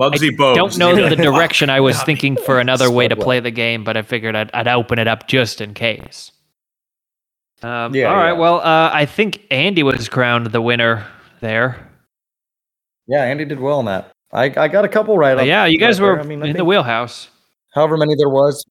[0.00, 0.54] Muggsy Bogues.
[0.54, 3.96] Don't know the direction I was thinking for another way to play the game, but
[3.98, 6.32] I figured I'd, I'd open it up just in case.
[7.62, 8.28] Um, Yeah, all right.
[8.28, 8.32] yeah.
[8.32, 11.06] Well, uh, I think Andy was crowned the winner
[11.40, 11.90] there.
[13.06, 14.10] Yeah, Andy did well on that.
[14.32, 15.34] I, I got a couple right.
[15.36, 16.06] But yeah, you right guys there.
[16.14, 17.28] were I mean, I in the wheelhouse.
[17.74, 18.64] however many there was.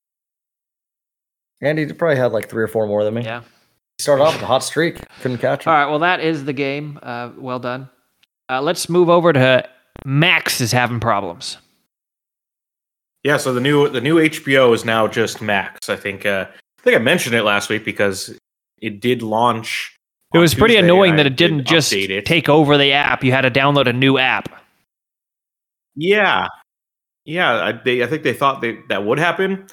[1.62, 3.24] Andy probably had like three or four more than me.
[3.24, 3.42] Yeah.
[3.42, 4.98] He started off with a hot streak.
[5.22, 5.72] Couldn't catch him.
[5.74, 5.90] All right.
[5.90, 6.98] Well, that is the game.
[7.04, 7.90] Uh, well done.
[8.50, 9.68] Uh, let's move over to
[10.06, 11.58] Max is having problems.
[13.26, 15.90] Yeah, so the new the new HBO is now just Max.
[15.90, 18.40] I think uh, I think I mentioned it last week because
[18.82, 19.94] it did launch.
[20.34, 22.26] It on was pretty Tuesday, annoying that it didn't did just it.
[22.26, 23.22] take over the app.
[23.24, 24.59] You had to download a new app.
[26.00, 26.48] Yeah,
[27.26, 27.66] yeah.
[27.66, 29.68] I, they, I think they thought they, that would happen,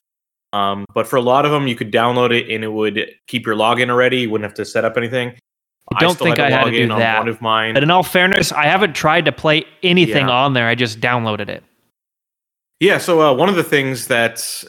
[0.52, 3.46] um, but for a lot of them, you could download it and it would keep
[3.46, 4.18] your login already.
[4.20, 5.38] You wouldn't have to set up anything.
[5.94, 7.18] I don't think I had to do in on that.
[7.20, 7.74] One of mine.
[7.74, 10.34] But in all fairness, I haven't tried to play anything Yeah.
[10.34, 10.66] on there.
[10.66, 11.62] I just downloaded it.
[12.80, 12.98] Yeah.
[12.98, 14.64] So uh, one of the things that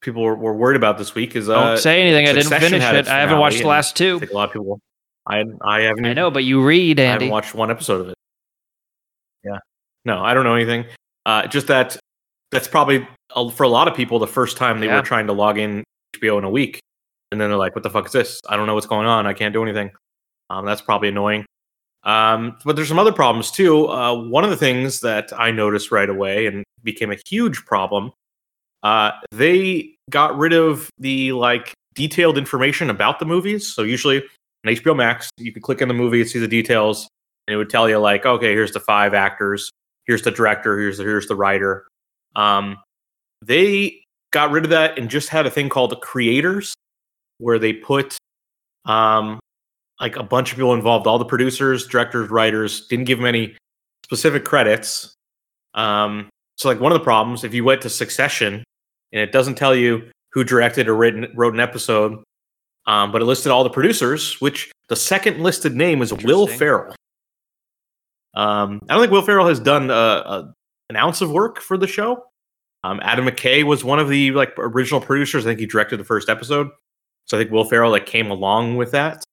[0.00, 2.28] people were, were worried about this week is Don't uh, say anything.
[2.28, 3.08] I didn't finish it.
[3.08, 4.20] I haven't watched the last I two.
[4.20, 4.78] think a lot of people.
[5.26, 6.06] I I haven't.
[6.06, 8.14] I know, but you read, and I haven't watched one episode of it.
[10.04, 10.84] No, I don't know anything.
[11.26, 11.96] Uh, just that
[12.50, 14.96] that's probably uh, for a lot of people the first time they Yeah.
[14.96, 15.82] were trying to log in
[16.16, 16.80] HBO in a week,
[17.32, 18.40] and then they're like, "What the fuck is this?
[18.48, 19.26] I don't know what's going on.
[19.26, 19.90] I can't do anything."
[20.50, 21.46] Um, that's probably annoying.
[22.04, 23.88] Um, but there's some other problems too.
[23.88, 28.12] Uh, one of the things that I noticed right away and became a huge problem.
[28.82, 33.66] Uh, they got rid of the like detailed information about the movies.
[33.72, 37.08] So usually on HBO Max, you could click on the movie and see the details,
[37.48, 39.70] and it would tell you like, okay, here's the five actors,
[40.06, 41.86] here's the director, here's the, here's the writer.
[42.36, 42.78] Um,
[43.42, 44.00] they
[44.32, 46.74] got rid of that and just had a thing called the creators,
[47.38, 48.16] where they put
[48.84, 49.38] um,
[50.00, 53.56] like a bunch of people involved, all the producers, directors, writers, didn't give them any
[54.04, 55.14] specific credits.
[55.74, 58.64] Um, so like one of the problems, if you went to Succession
[59.12, 62.22] and it doesn't tell you who directed or written, wrote an episode,
[62.86, 66.58] um, but it listed all the producers, which the second listed name is Will Interesting.
[68.34, 70.54] Um, I don't think Will Ferrell has done a, a,
[70.90, 72.24] an ounce of work for the show.
[72.82, 75.46] Um, Adam McKay was one of the like original producers.
[75.46, 76.68] I think he directed the first episode.
[77.26, 79.24] So I think Will Ferrell like came along with that.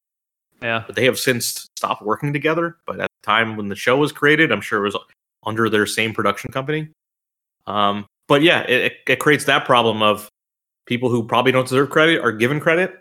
[0.61, 0.83] Yeah.
[0.85, 2.77] But they have since stopped working together.
[2.85, 4.97] But at the time when the show was created, I'm sure it was
[5.45, 6.89] under their same production company.
[7.67, 10.29] Um, but yeah, it, it, it creates that problem of
[10.85, 12.99] people who probably don't deserve credit are given credit.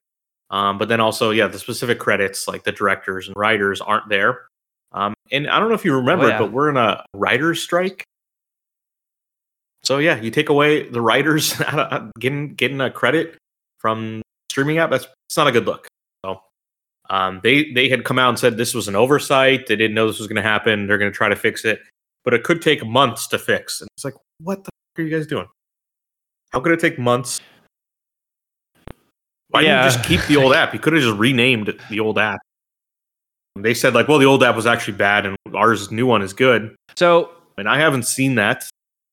[0.50, 4.46] Um, but then also, yeah, the specific credits like the directors and writers aren't there.
[4.92, 6.38] Um, and I don't know if you remember Oh, yeah.
[6.38, 8.02] but we're in a writer's strike.
[9.84, 11.54] So yeah, you take away the writers
[12.18, 13.36] getting getting a credit
[13.78, 14.90] from streaming app.
[14.90, 15.86] That's it's not a good look.
[16.24, 16.40] So
[17.08, 19.66] um, they they had come out and said this was an oversight.
[19.68, 20.86] They didn't know this was going to happen.
[20.86, 21.80] They're going to try to fix it,
[22.24, 23.80] but it could take months to fix.
[23.80, 25.46] And it's like, what the fuck are you guys doing?
[26.52, 27.40] How could it take months?
[29.48, 29.82] Why Yeah.
[29.82, 30.74] didn't you just keep the old app?
[30.74, 32.40] You could have just renamed the old app.
[33.56, 36.32] They said like, well, the old app was actually bad, and ours new one is
[36.32, 36.74] good.
[36.96, 38.68] So And I haven't seen that.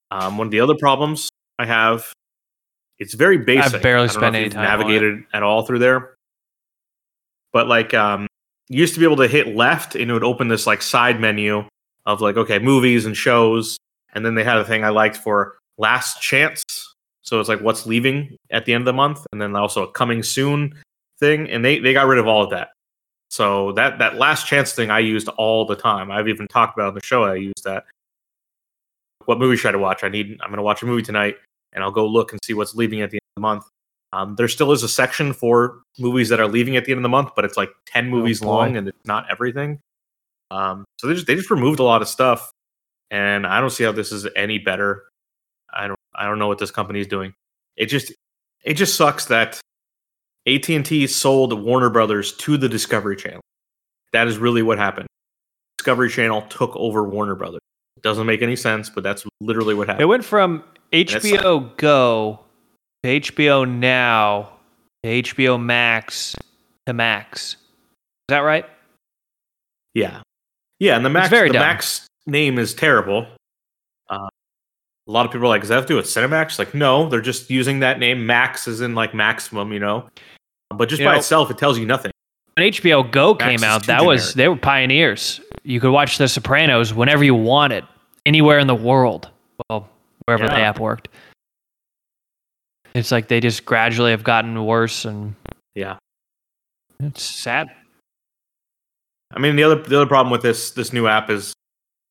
[0.10, 2.14] Um, one of the other problems I have,
[2.98, 3.82] it's very basic.
[3.82, 6.16] barely I don't know spent any time navigated at all through there.
[7.52, 8.28] But like, um,
[8.70, 11.20] you used to be able to hit left, and it would open this like side
[11.20, 11.66] menu
[12.06, 13.78] of like okay movies and shows,
[14.14, 16.64] and then they had a thing I liked for last chance.
[17.22, 19.92] So it's like what's leaving at the end of the month, and then also a
[19.92, 20.74] coming soon
[21.20, 22.70] thing, and they they got rid of all of that.
[23.30, 26.12] So that that last chance thing I used all the time.
[26.12, 27.24] I've even talked about on the show.
[27.24, 27.86] I used that.
[29.26, 30.04] What movie should I watch?
[30.04, 30.38] I need.
[30.42, 31.36] I'm going to watch a movie tonight,
[31.74, 33.64] and I'll go look and see what's leaving at the end of the month.
[34.14, 37.04] Um, there still is a section for movies that are leaving at the end of
[37.04, 38.48] the month, but it's like ten movies boy.
[38.48, 39.80] long, and it's not everything.
[40.50, 42.52] Um, so they just they just removed a lot of stuff,
[43.12, 45.04] and I don't see how this is any better.
[45.74, 47.34] I don't I don't know what this company is doing.
[47.76, 48.14] It just
[48.64, 49.60] it just sucks that
[50.48, 53.42] AT and T sold Warner Brothers to the Discovery Channel.
[54.14, 55.08] That is really what happened.
[55.78, 57.62] Discovery Channel took over Warner Brothers.
[57.98, 60.04] It doesn't make any sense, but that's literally what happened.
[60.04, 62.40] It went from HBO Go
[63.04, 64.52] to HBO Now
[65.04, 66.36] to HBO Max
[66.86, 67.54] to Max.
[67.54, 67.58] Is
[68.30, 68.66] that right?
[69.94, 70.22] Yeah,
[70.80, 71.62] yeah, and the Max the dumb.
[71.62, 73.26] Max name is terrible.
[74.10, 74.28] Uh,
[75.08, 77.10] a lot of people are like, "Does that have to do with Cinemax?" Like, no,
[77.10, 78.26] they're just using that name.
[78.26, 80.08] Max is in like maximum, you know.
[80.76, 82.12] But just You by know- itself, it tells you nothing.
[82.56, 85.40] When HBO Go Max came out, too that was they were pioneers.
[85.64, 87.86] You could watch The Sopranos whenever you wanted,
[88.26, 89.30] anywhere in the world.
[89.70, 89.88] Well,
[90.26, 91.10] wherever the app worked.
[92.96, 95.36] It's like they just gradually have gotten worse, and
[95.76, 95.98] Yeah,
[97.00, 97.68] it's sad.
[99.32, 101.54] I mean the other the other problem with this this new app is,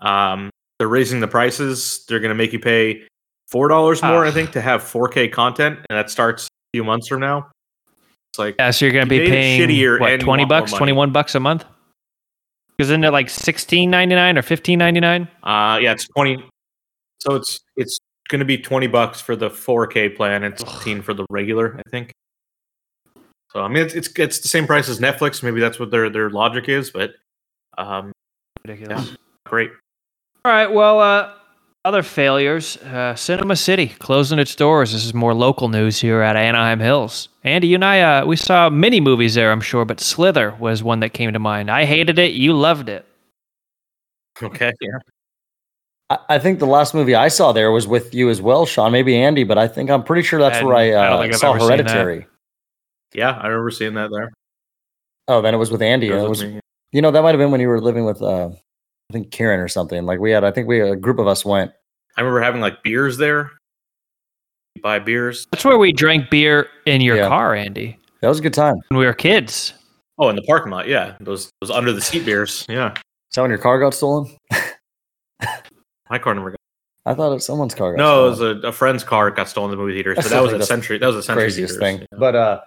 [0.01, 2.05] um, they're raising the prices.
[2.09, 3.05] They're going to make you pay
[3.49, 4.33] four dollars more, I Ah.
[4.33, 7.51] think, to have 4K content, and that starts a few months from now.
[8.37, 11.35] It's like Yeah, so you're gonna You be paying what twenty bucks, twenty one bucks
[11.35, 11.65] a month.
[12.77, 15.29] Because isn't it like sixteen ninety nine or fifteen ninety nine?
[15.43, 16.45] Uh yeah, it's twenty.
[17.21, 17.99] So it's it's
[18.31, 22.13] to be twenty bucks for the 4K plan and sixteen for the regular, I think.
[23.53, 25.43] So I mean, it's it's it's the same price as Netflix.
[25.43, 27.13] Maybe that's what their their logic is, but
[27.79, 28.13] um,
[28.67, 29.17] Ridiculous.
[29.47, 29.71] great.
[30.45, 30.71] All right.
[30.71, 31.33] Well, uh,
[31.87, 32.77] other failures.
[32.79, 34.93] Uh, Cinema City closing its doors.
[34.93, 37.29] This is more local news here at Anaheim Hills.
[37.45, 40.83] Andy, you and I, uh, we saw many movies there, I'm sure, but Slither was
[40.83, 41.71] one that came to mind.
[41.71, 42.33] I hated it.
[42.33, 43.07] You loved it.
[44.43, 44.99] Okay, yeah.
[46.11, 48.91] I, I think the last movie I saw there was with you as well, Sean.
[48.91, 51.37] Maybe Andy, but I think I'm pretty sure that's And where I, I uh, I've
[51.37, 51.79] saw ever seen that.
[51.79, 52.27] Hereditary.
[53.15, 54.33] Yeah, I remember seeing that there.
[55.29, 56.09] Oh, then it was with Andy.
[56.09, 56.61] It and It was was, with me.
[56.91, 58.49] you know, that might have been when you were living with, uh,
[59.09, 60.05] I think Karen or something.
[60.05, 61.71] Like we had, I think we a group of us went.
[62.17, 63.53] I remember having like beers there.
[64.75, 65.47] You buy beers.
[65.53, 67.29] That's where we drank beer in your Yeah.
[67.29, 68.75] car, Andy, That was a good time.
[68.89, 69.73] when we were kids.
[70.19, 70.89] Oh, in the parking lot.
[70.89, 72.65] Yeah, those those under the seat beers.
[72.69, 72.97] Yeah, Is
[73.35, 74.35] that when your car got stolen?
[76.11, 76.57] my car never got.
[77.05, 79.37] I thought it, was someone's car got No, it was a, a friend's car that
[79.37, 80.13] got stolen in the movie theater.
[80.13, 80.99] I but that was think a century.
[80.99, 81.99] That was a century craziest theaters.
[82.01, 82.09] thing.
[82.13, 82.19] Yeah.
[82.19, 82.61] But uh,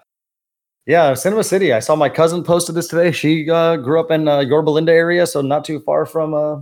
[0.85, 1.73] yeah, Cinema City.
[1.73, 3.11] I saw my cousin posted this today.
[3.11, 6.61] She uh, grew up in uh, Yorba Linda area, so not too far from uh,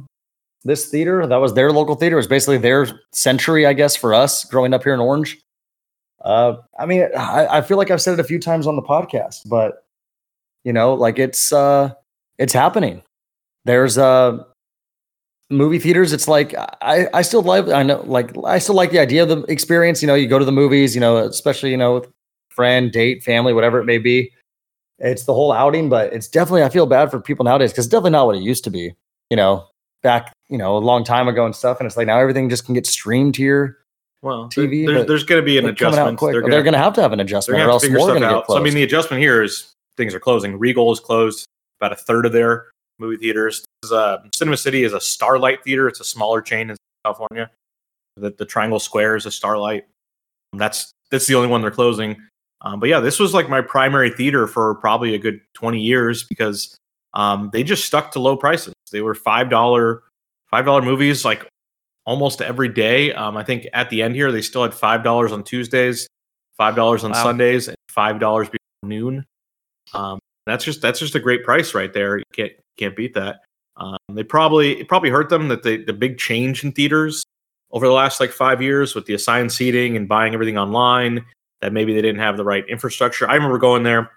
[0.64, 1.26] this theater.
[1.26, 2.16] That was their local theater.
[2.16, 5.38] It was basically their century, I guess, for us growing up here in Orange.
[6.24, 8.82] Uh, I mean, I, I feel like I've said it a few times on the
[8.82, 9.86] podcast, but
[10.64, 11.94] you know, like it's uh,
[12.38, 13.02] it's happening.
[13.66, 14.44] There's uh,
[15.50, 16.14] movie theaters.
[16.14, 17.70] It's like I I still love.
[17.70, 20.02] I know, like I still like the idea of the experience.
[20.02, 20.96] You know, you go to the movies.
[20.96, 22.04] You know, especially you know,
[22.50, 24.32] friend, date, family, whatever it may be.
[25.00, 27.92] It's the whole outing, but it's definitely I feel bad for people nowadays because it's
[27.92, 28.96] definitely not what it used to be.
[29.30, 29.68] You know,
[30.08, 32.66] back you know a long time ago and stuff, and it's like now everything just
[32.66, 33.80] can get streamed here.
[34.22, 36.18] well, TV, there- there's, there's going to be an adjustment.
[36.18, 36.32] quick.
[36.34, 38.46] They're They're, gonna- have to have an adjustment, or else to more going to get
[38.46, 38.50] closed.
[38.50, 40.58] So I mean, the adjustment here is things are closing.
[40.58, 41.46] Regal is closed.
[41.80, 43.64] About a third of their movie theaters.
[43.82, 45.88] This is, uh, Cinema City is a Starlight theater.
[45.88, 47.52] It's a smaller chain in California.
[48.16, 49.86] The, the Triangle Square is a Starlight.
[50.54, 52.16] That's that's the only one they're closing.
[52.62, 56.24] Um, but yeah, this was like my primary theater for probably a good twenty years
[56.24, 56.76] because
[57.14, 58.74] um, they just stuck to low prices.
[58.90, 60.04] They were five dollar
[60.50, 61.48] five dollar movies like
[62.06, 63.14] almost every day.
[63.14, 66.08] Um, I think at the end here they still had five dollars on Tuesdays,
[66.56, 67.24] five dollars on Wow.
[67.24, 69.26] Sundays, and five dollars before noon.
[69.94, 72.18] Um, that's just that's just a great price right there.
[72.18, 73.42] You can't can't beat that.
[73.76, 77.26] Um, they probably it probably hurt them that the the big change in theaters
[77.72, 81.26] over the last like five years with the assigned seating and buying everything online.
[81.62, 83.28] That maybe they didn't have the right infrastructure.
[83.28, 84.12] I remember going there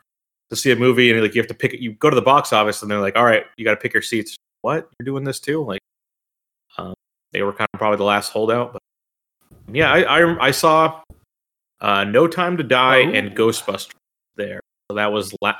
[0.51, 2.53] to see a movie and like you have to pick you go to the box
[2.53, 4.37] office and they're like, all right, you got to pick your seats.
[4.62, 5.64] What you're doing this too?
[5.64, 5.81] Like,
[6.79, 6.94] um,
[7.33, 8.73] they were kind of probably the last holdout.
[8.73, 8.83] But
[9.73, 11.01] yeah, I I, I saw
[11.81, 13.11] uh, No Time to Die Oh.
[13.12, 13.92] and Ghostbusters
[14.37, 14.61] there.
[14.90, 15.55] So that was la-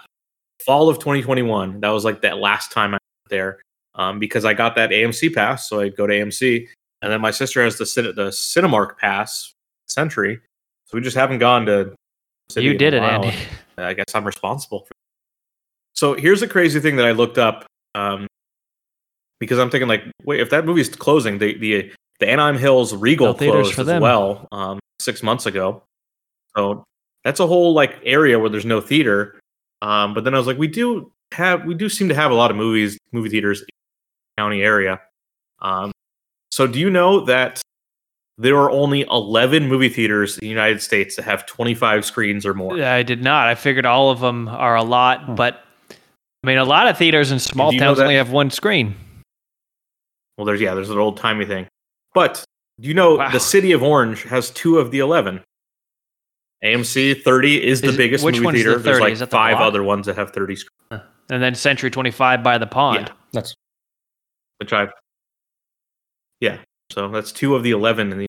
[0.65, 1.81] fall of 2021.
[1.81, 3.61] That was like that last time I went there
[3.95, 6.67] um, because I got that AMC pass, so I'd go to AMC,
[7.03, 9.53] and then my sister has the the Cinemark pass
[9.89, 10.41] Century,
[10.87, 11.95] so we just haven't gone to.
[12.57, 13.03] You did it.
[13.03, 13.33] Andy.
[13.79, 14.93] I guess I'm responsible for.
[15.95, 17.65] So here's a crazy thing that I looked up.
[17.95, 18.27] Um,
[19.41, 23.29] because I'm thinking like, wait, if that movie's closing, the the the Anaheim Hills Regal
[23.29, 24.03] No closed for as them.
[24.03, 25.83] well um, six months ago.
[26.57, 26.85] So
[27.25, 29.39] that's a whole like area where there's no theater.
[29.83, 32.35] Um, but then I was like, we do have we do seem to have a
[32.35, 35.01] lot of movies movie theaters in the county area.
[35.63, 35.93] Um,
[36.53, 37.63] so do you know that
[38.39, 42.55] there are only 11 movie theaters in the United States that have 25 screens or
[42.55, 42.77] more?
[42.77, 43.47] Yeah, I did not.
[43.49, 45.35] I figured all of them are a lot, Hmm.
[45.35, 45.63] but
[46.43, 48.51] I mean, a lot of theaters in small do you know towns only have one
[48.51, 48.95] screen.
[50.41, 51.67] Well, there's yeah, there's an old timey thing.
[52.15, 52.43] But
[52.81, 53.31] do you know Wow.
[53.31, 55.43] the city of Orange has two of the 11?
[56.65, 58.79] AMC 30 is the Is- biggest which movie one's the theater.
[58.79, 59.67] There's like Is that the five block?
[59.69, 61.03] other ones that have 30 screens.
[61.31, 63.09] And then Century 25 by the pond.
[63.09, 63.15] Yeah.
[63.33, 63.55] That's
[64.57, 64.89] Which I
[66.41, 66.57] Yeah.
[66.91, 68.27] So that's two of the 11 in the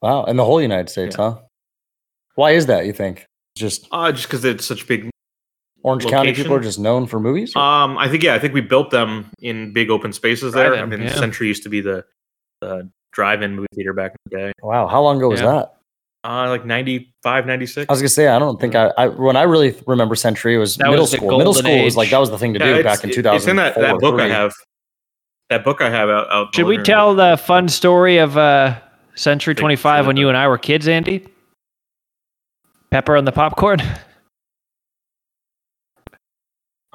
[0.00, 0.24] wow.
[0.24, 1.38] In the whole United States, huh?
[2.34, 2.86] Why is that?
[2.86, 3.26] You think
[3.58, 5.10] just uh just because it's such big
[5.84, 7.52] Orange County people are just known for movies?
[7.54, 10.72] or- Um, I think yeah, I think we built them in big open spaces there.
[10.72, 11.14] I Drive-in, mean, yeah.
[11.14, 12.04] Century used to be the
[12.60, 14.52] the drive-in movie theater back in the day.
[14.62, 15.70] wow, how long ago was that?
[16.24, 17.86] Uh, like 95, 96.
[17.88, 20.58] I was gonna say I don't think I, I when I really remember Century it
[20.58, 21.36] was That middle was school.
[21.36, 23.22] Middle golden school was like that was the thing to Yeah, do back in two
[23.22, 23.36] thousand.
[23.36, 24.54] It's in that, that book I have.
[25.50, 26.30] That book I have out.
[26.30, 28.80] out Should we tell the fun story of uh,
[29.14, 31.26] Century 25 when you and I were kids, Andy?
[32.90, 33.80] Pepper on the popcorn?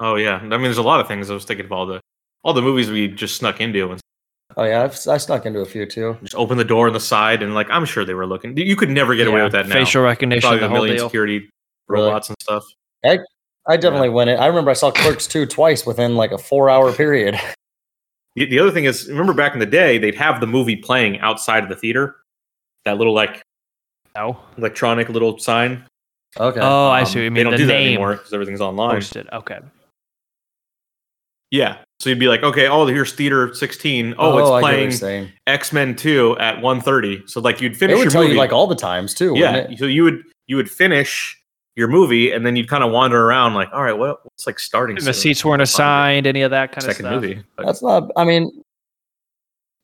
[0.00, 2.00] Oh yeah, I mean, there's a lot of things I was thinking of all the
[2.42, 4.00] all the movies we just snuck into and
[4.56, 6.16] Oh yeah, I've, I snuck into a few too.
[6.22, 8.56] just open the door on the side and like I'm sure they were looking.
[8.56, 9.74] You could never get away Yeah, with that now.
[9.74, 11.08] Facial recognition, Probably the a whole million deal.
[11.08, 11.48] security
[11.86, 12.04] Really?
[12.06, 12.64] robots and stuff.
[13.04, 14.38] I definitely went in.
[14.40, 17.38] I remember I saw Clerks two twice within like a four hour period.
[18.36, 21.18] The, the other thing is, remember back in the day, they'd have the movie playing
[21.18, 22.14] outside of the theater.
[22.84, 23.42] That little like
[24.14, 24.38] No.
[24.56, 25.84] electronic little sign.
[26.38, 26.60] Okay.
[26.62, 27.34] Oh, I Um, see what you mean.
[27.34, 28.94] They don't the do that name anymore because everything's online.
[28.94, 29.28] posted.
[29.32, 29.58] Okay.
[31.50, 31.78] Yeah.
[31.98, 34.14] So you'd be like, okay, oh, here's theater 16.
[34.18, 35.28] Oh, oh I get it's playing.
[35.46, 37.28] X Men 2 at 1:30.
[37.28, 38.34] So like you'd They finish would your tell movie.
[38.34, 39.34] you like all the times too.
[39.36, 39.56] yeah.
[39.56, 39.78] it?
[39.78, 41.36] So you would you would finish
[41.76, 44.58] your movie and then you'd kind of wander around like, all right, what what's like
[44.58, 44.96] starting?
[44.96, 47.22] And the seats weren't assigned, any of that kind Second of stuff.
[47.22, 47.42] movie.
[47.56, 48.10] But That's not.
[48.16, 48.50] I mean,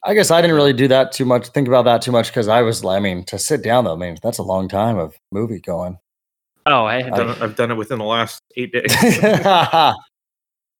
[0.04, 1.48] I guess I didn't really do that too much.
[1.48, 2.84] Think about that too much because I was.
[2.84, 5.98] I mean, to sit down though, I mean, that's a long time of movie going.
[6.64, 7.04] Oh, hey.
[7.04, 8.92] I've done, it, I've done it within the last eight days.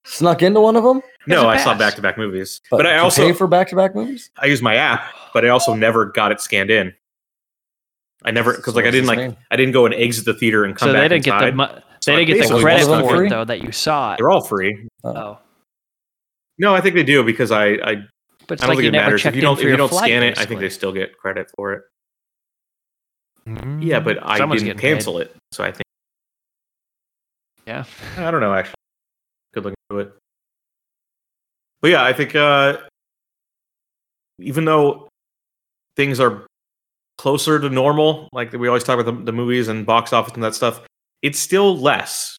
[0.07, 2.99] Snuck into one of them, no, I saw back to back movies, but, but, I
[2.99, 4.31] also pay for back to back movies.
[4.39, 6.95] I use my app, but I also never got it scanned in.
[8.25, 9.37] I never because So like I didn't like mean?
[9.51, 11.53] I didn't go and exit the theater and come So back they didn't get the
[11.53, 13.27] mo- So they didn't get the credit was one of them for free?
[13.27, 14.19] it though that you saw it.
[14.19, 14.89] They're all free.
[15.05, 15.39] Uh, Oh,
[16.59, 17.95] No, I think they do because I I, I
[18.47, 20.05] but it's don't like think you it matters if you don't if you don't flight,
[20.05, 20.39] scan it.
[20.39, 21.83] I think they still get credit for it.
[23.49, 24.95] Mm, Yeah, but I someone's didn't getting paid.
[24.95, 25.83] cancel it, so I think
[27.67, 27.85] Yeah.
[28.17, 28.75] I don't know actually.
[29.57, 30.13] Looking into it.
[31.81, 32.79] But yeah, I think uh
[34.39, 35.09] even though
[35.97, 36.47] things are
[37.19, 40.43] closer to normal, like we always talk about the, the movies and box office and
[40.45, 40.81] that stuff,
[41.23, 42.37] it's still less.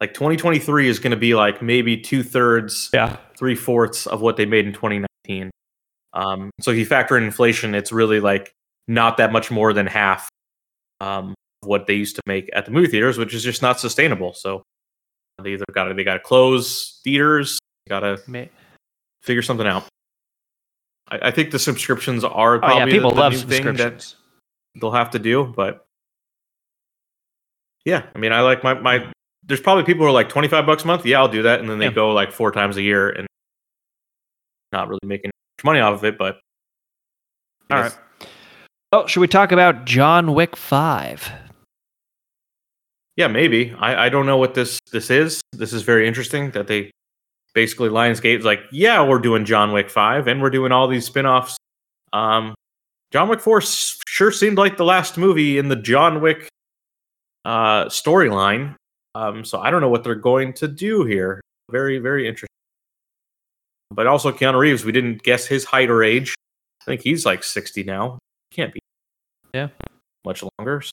[0.00, 3.16] Like 2023 is going to be like maybe two thirds, Yeah.
[3.38, 5.50] three fourths of what they made in 2019.
[6.12, 8.50] Um, so if you factor in inflation, it's really like
[8.88, 10.28] not that much more than half
[11.00, 13.78] um, of what they used to make at the movie theaters, which is just not
[13.78, 14.32] sustainable.
[14.34, 14.62] So
[15.42, 18.16] they either got to they got to close theaters, got to
[19.22, 19.84] figure something out.
[21.08, 24.00] I, I think the subscriptions are Oh probably yeah, the- people the love thing that
[24.00, 24.16] subscriptions.
[24.80, 25.84] they'll have to do, but
[27.84, 29.12] yeah, I mean, I like my my.
[29.44, 31.06] There's probably people who are like 25 bucks a month.
[31.06, 31.92] Yeah, I'll do that, and then they Yeah.
[31.92, 33.28] go like four times a year and
[34.72, 36.18] not really making much money off of it.
[36.18, 36.40] But
[37.70, 37.96] All right.
[38.92, 41.30] Oh, should we talk about John Wick Five?
[43.16, 43.74] Yeah, maybe.
[43.78, 45.40] I I don't know what this this is.
[45.52, 46.90] This is very interesting that they
[47.54, 51.56] basically Lionsgate's like, yeah, we're doing John Wick five, and we're doing all these spin-offs.
[52.12, 52.54] Um,
[53.12, 56.48] John Wick four sure seemed like the last movie in the John Wick
[57.44, 58.74] uh storyline.
[59.14, 61.40] Um, so I don't know what they're going to do here.
[61.70, 62.48] Very very interesting.
[63.90, 66.34] But also Keanu Reeves, we didn't guess his height or age.
[66.82, 68.18] I think he's like sixty now.
[68.50, 68.80] Can't be.
[69.54, 69.68] Yeah.
[70.24, 70.82] Much longer.
[70.82, 70.90] The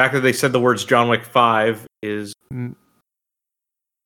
[0.00, 2.74] fact that they said the words John Wick Five is, Mm.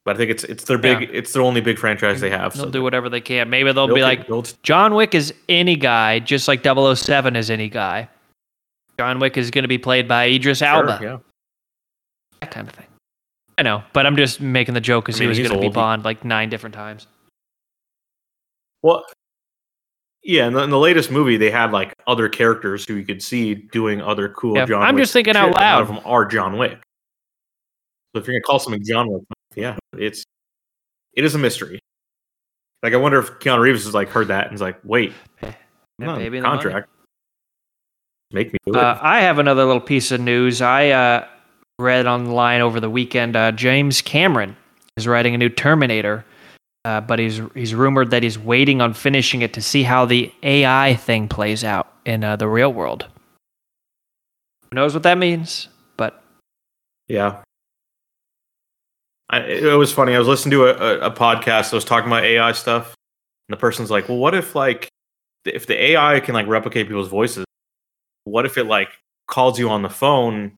[0.05, 2.55] but I think it's it's their big, it's their only big franchise they have.
[2.55, 3.51] They'll so do whatever they can.
[3.51, 7.51] Maybe they'll they'll be like, they'll John Wick is any guy, just like 007 is
[7.51, 8.09] any guy.
[8.99, 10.99] John Wick is going to be played by Idris sure, Alba.
[11.03, 11.19] yeah.
[12.41, 12.87] That kind of thing.
[13.59, 15.69] I know, but I'm just making the joke because I mean, he was going to
[15.69, 15.73] be.
[15.73, 17.07] Bond like nine different times.
[18.83, 19.05] Well,
[20.23, 20.47] yeah.
[20.47, 23.55] In the, in the latest movie, they had like other characters who you could see
[23.55, 24.83] doing other cool Yeah, John.
[24.83, 25.83] I'm Wick just thinking shit, out but None loud.
[25.83, 26.79] of them are John Wick.
[28.15, 29.23] So if you're gonna call something John Wick,
[29.55, 30.25] yeah, it's
[31.15, 31.81] it is a mystery.
[32.83, 35.13] Like I wonder if Keanu Reeves has like heard that and is like, wait,
[35.43, 35.55] I'm
[35.99, 36.63] Yeah, not baby, in the money.
[36.63, 36.89] contract.
[38.33, 38.79] Make me do it.
[38.79, 40.63] Uh, I have another little piece of news.
[40.63, 41.27] I uh,
[41.79, 43.35] read online over the weekend.
[43.37, 44.57] Uh, James Cameron
[44.97, 46.25] is writing a new Terminator,
[46.85, 50.33] uh, but he's he's rumored that he's waiting on finishing it to see how the
[50.43, 53.07] AI thing plays out in uh, the real world.
[54.71, 55.69] Who knows what that means?
[55.97, 56.23] But
[57.09, 57.43] Yeah.
[59.29, 60.15] I, it was funny.
[60.15, 62.95] I was listening to a, a, a podcast I was talking about AI stuff,
[63.49, 64.89] and the person's like, "Well, what if like
[65.45, 67.45] if the AI can like replicate people's voices?
[68.25, 68.89] What if it like
[69.29, 70.57] calls you on the phone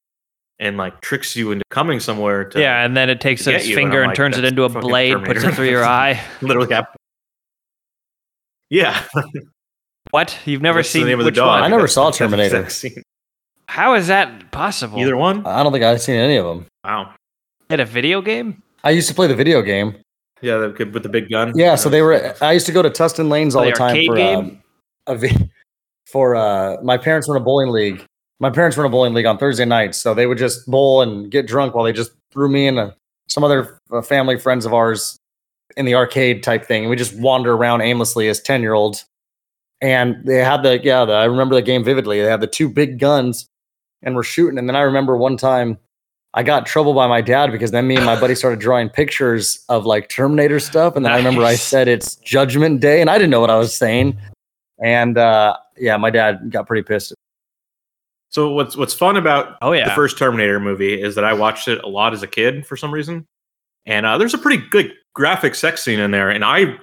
[0.63, 3.67] and like tricks you into coming somewhere to yeah, and then it takes get its
[3.67, 5.69] you, and finger I'm and like, turns it into a fucking blade, puts it through
[5.69, 6.19] your eye.
[6.41, 6.95] literally happen?"
[8.71, 9.03] Yeah,
[10.11, 10.39] What?
[10.47, 11.49] You've never That's the seen name of the dog.
[11.49, 11.63] one?
[11.63, 12.69] I never saw Terminator.
[13.69, 14.99] How is that possible?
[14.99, 15.47] Either one.
[15.47, 16.67] I don't think I've seen any of them.
[16.85, 17.15] Wow.
[17.69, 18.63] Hit a video game?
[18.85, 19.97] I used to play the video game.
[20.41, 21.53] Yeah, that with the big gun.
[21.55, 22.35] Yeah, so they were.
[22.41, 24.39] I used to go to Tustin Lanes all The the time for game?
[24.39, 24.63] um,
[25.07, 25.51] a vi-
[26.11, 28.05] for uh, my parents were in a bowling league.
[28.43, 31.01] My parents were in a bowling league on Thursday nights, so they would just bowl
[31.01, 32.91] and get drunk while they just threw me and uh,
[33.29, 35.17] some other uh, family friends of ours
[35.77, 36.83] in the arcade type thing.
[36.83, 39.05] And we just wander around aimlessly as ten year olds.
[39.81, 42.21] And they had the yeah, the, I remember the game vividly.
[42.21, 43.47] They had the two big guns,
[44.03, 44.59] and we're shooting.
[44.59, 45.79] And then I remember one time
[46.35, 48.89] I got in trouble by my dad because then me and my buddy started drawing
[48.89, 50.97] pictures of like Terminator stuff.
[50.97, 53.57] And then I remember I said it's Judgment Day, and I didn't know what I
[53.59, 54.19] was saying.
[54.83, 57.15] And uh, yeah, my dad got pretty pissed.
[58.33, 59.89] So what's what's fun about Oh yeah.
[59.89, 62.77] the first Terminator movie is that I watched it a lot as a kid for
[62.77, 63.27] some reason,
[63.87, 66.79] and uh, there's a pretty good graphic sex scene in there, and I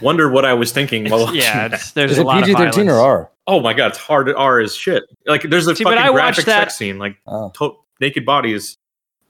[0.00, 1.92] wonder what I was thinking while watching yeah, that.
[1.94, 2.98] there's Is a it lot PG of thirteen or.
[2.98, 3.30] R?
[3.46, 5.04] Oh my god, it's hard R as shit.
[5.26, 7.50] Like there's a See, fucking I watched graphic that- sex scene, like Oh.
[7.58, 8.76] to- naked bodies.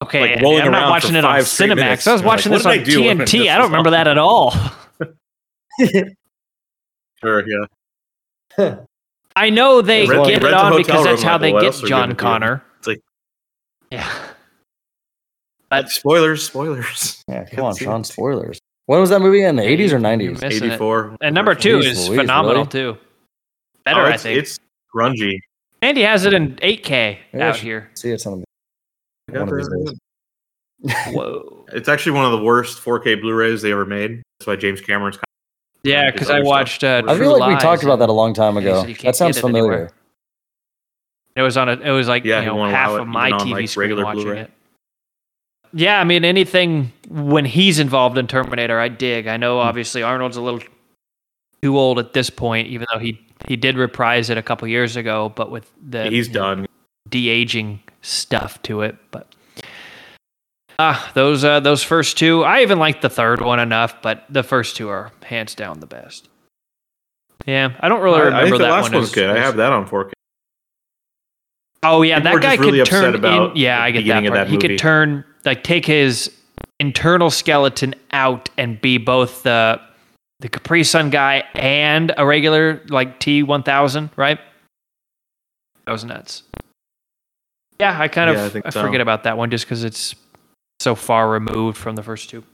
[0.03, 1.77] Okay, like, rolling I'm not around watching for it on five Cinemax.
[1.77, 2.07] minutes.
[2.07, 3.33] I was You're like, watching what this on I do TNT.
[3.43, 3.93] this I don't remember on?
[3.93, 4.55] that at all.
[7.23, 7.43] Sure,
[8.59, 8.77] yeah.
[9.37, 11.89] I know they Rent- get it on because that's how they get else are we
[11.91, 12.17] John?
[12.17, 12.65] Connor.
[12.79, 13.01] It's like-
[13.91, 14.11] yeah.
[15.69, 17.25] Uh, spoilers, spoilers.
[17.27, 18.05] Yeah, come on, Sean.
[18.05, 18.61] Spoilers.
[18.87, 20.27] When was that movie in the eighties or nineties?
[20.27, 20.75] you missed- Missing it.
[20.75, 21.17] 84.
[21.21, 22.69] And number two Jeez is Louise, phenomenal really?
[22.69, 22.99] too.
[23.85, 24.39] Better, Oh, I think.
[24.39, 24.61] it's
[24.95, 25.41] grungy.
[25.83, 27.91] Andy has it in 8K Yeah, out here.
[27.95, 28.45] See it some
[29.29, 29.99] one of these days.
[31.15, 31.67] Whoa.
[31.73, 34.23] It's actually one of the worst 4K Blu-rays they ever made.
[34.39, 35.19] That's why James Cameron's.
[35.87, 36.85] Yeah, because I watched.
[36.85, 38.81] Uh, I feel like we talked about that a long time ago.
[38.83, 39.69] said you That sounds get it anywhere.
[39.71, 39.91] familiar.
[41.37, 41.73] It was on a.
[41.73, 43.83] It was like Yeah, you know half it of my even on, TV like, screen
[43.91, 44.41] regular watching Blu-ray.
[44.41, 44.51] it.
[45.73, 49.27] Yeah, I mean anything when he's involved in Terminator, I dig.
[49.27, 50.61] I know obviously Arnold's a little
[51.63, 54.97] too old at this point, even though he he did reprise it a couple years
[54.97, 56.67] ago, but with the He's done.
[57.09, 58.97] de aging stuff to it.
[59.11, 59.35] But
[60.79, 64.43] ah, those uh, those first two, I even like the third one enough, but the
[64.43, 66.29] first two are hands down the best.
[67.47, 69.31] Yeah, I don't really I, remember I think the that last one one's as- good.
[69.31, 70.13] I have that on 4K.
[71.83, 73.15] Oh yeah, People that guy really could turn.
[73.15, 74.35] about in, yeah, I get that part.
[74.35, 76.33] that he could turn like take his
[76.81, 79.81] internal skeleton out and be both the
[80.41, 84.41] the Capri Sun guy and a regular like T one thousand, right?
[85.85, 86.43] That was nuts.
[87.79, 88.83] Yeah, I kind Yeah, of think I so.
[88.83, 90.15] forget about that one just because it's
[90.87, 92.45] so far removed from the first two.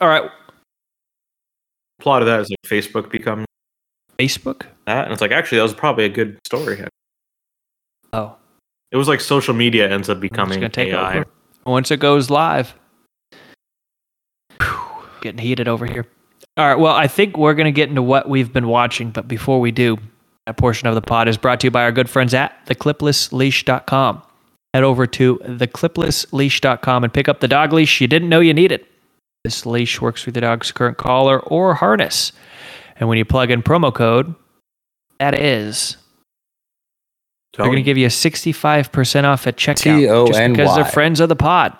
[0.00, 0.30] All right,
[2.00, 3.44] Plot of that is like Facebook becomes
[4.20, 4.66] Facebook.
[4.86, 6.84] that, and it's like actually that was probably a good story.
[8.12, 8.36] Oh,
[8.92, 11.16] It was like social media ends up becoming AI.
[11.18, 11.24] over
[11.66, 12.72] once it goes live.
[14.60, 14.78] Whew,
[15.22, 16.06] getting heated over here.
[16.56, 19.58] All right, well, I think we're gonna get into what we've been watching, but before
[19.60, 19.98] we do,
[20.46, 24.22] that portion of the pod is brought to you by our good friends at thecliplessleash.com.
[24.74, 28.86] Head over to thecliplessleash.com and pick up the dog leash you didn't know you needed.
[29.44, 32.32] This leash works with your dog's current collar or harness.
[32.96, 34.34] And when you plug in promo code,
[35.18, 35.96] that is
[37.56, 41.28] they're going to give you a 65% off at checkout just because they're friends of
[41.28, 41.76] the pod.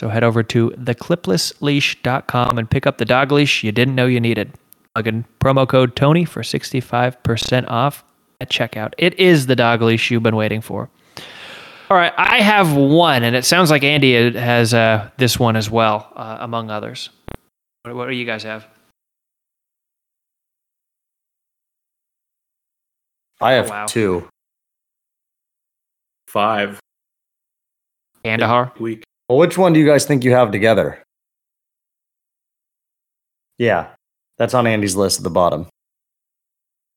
[0.00, 4.20] So head over to thecliplessleash.com and pick up the dog leash you didn't know you
[4.20, 4.52] needed.
[4.94, 8.04] Plug in promo code Tony for 65% off
[8.40, 8.92] at checkout.
[8.98, 10.90] It is the dog leash you've been waiting for.
[11.88, 15.70] All right, I have one, and it sounds like Andy has uh, this one as
[15.70, 17.10] well, uh, among others.
[17.82, 18.66] What, what do you guys have?
[23.40, 23.86] I have Oh, wow.
[23.86, 24.28] two.
[26.28, 26.80] five
[28.24, 28.72] Kandahar?
[28.80, 29.04] week.
[29.28, 31.02] Well, which one do you guys think you have together?
[33.58, 33.90] Yeah,
[34.38, 35.66] that's on Andy's list at the bottom.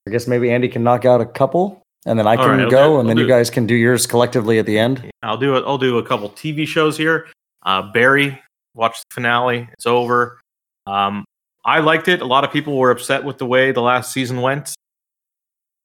[0.07, 2.99] I guess maybe Andy can knock out a couple, and then I can right, go,
[2.99, 5.09] and I'll then you do- guys can do yours collectively at the end.
[5.23, 5.63] I'll do it.
[5.65, 7.27] I'll do a couple TV shows here.
[7.63, 8.39] Uh, Barry,
[8.73, 9.67] watch the finale.
[9.73, 10.39] It's over.
[10.87, 11.25] Um,
[11.65, 12.21] I liked it.
[12.21, 14.73] A lot of people were upset with the way the last season went.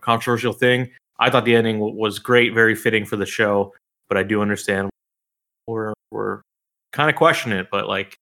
[0.01, 0.91] Controversial thing.
[1.19, 3.75] I thought the ending w- was great, very fitting for the show.
[4.09, 4.91] But I do understand
[5.67, 6.43] we're we're
[6.93, 7.69] kind of questioning it.
[7.71, 8.15] But like,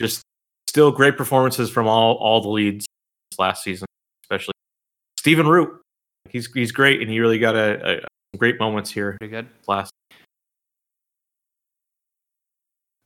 [0.00, 0.22] just
[0.68, 2.86] still great performances from all all the leads
[3.30, 3.86] this last season,
[4.24, 4.54] especially
[5.18, 5.80] Stephen Root.
[6.30, 8.02] He's he's great, and he really got a,
[8.34, 9.46] a great moments here Pretty good.
[9.66, 9.90] last.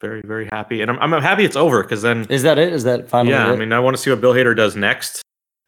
[0.01, 2.73] Very very happy, and I'm I'm happy it's over because then Is that it?
[2.73, 3.53] Is that finally yeah, it?
[3.53, 5.21] I mean I want to see what Bill Hader does next.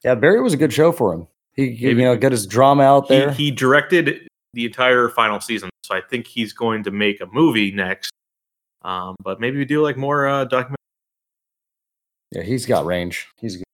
[0.05, 1.27] yeah, Barry was a good show for him.
[1.55, 3.31] He, he, you know, got his drama out He, there.
[3.31, 7.71] he directed the entire final season, so I think he's going to make a movie
[7.73, 8.11] next.
[8.81, 10.79] Um, but maybe we do like more uh, document.
[12.31, 13.29] yeah, he's got range.
[13.37, 13.65] He's good.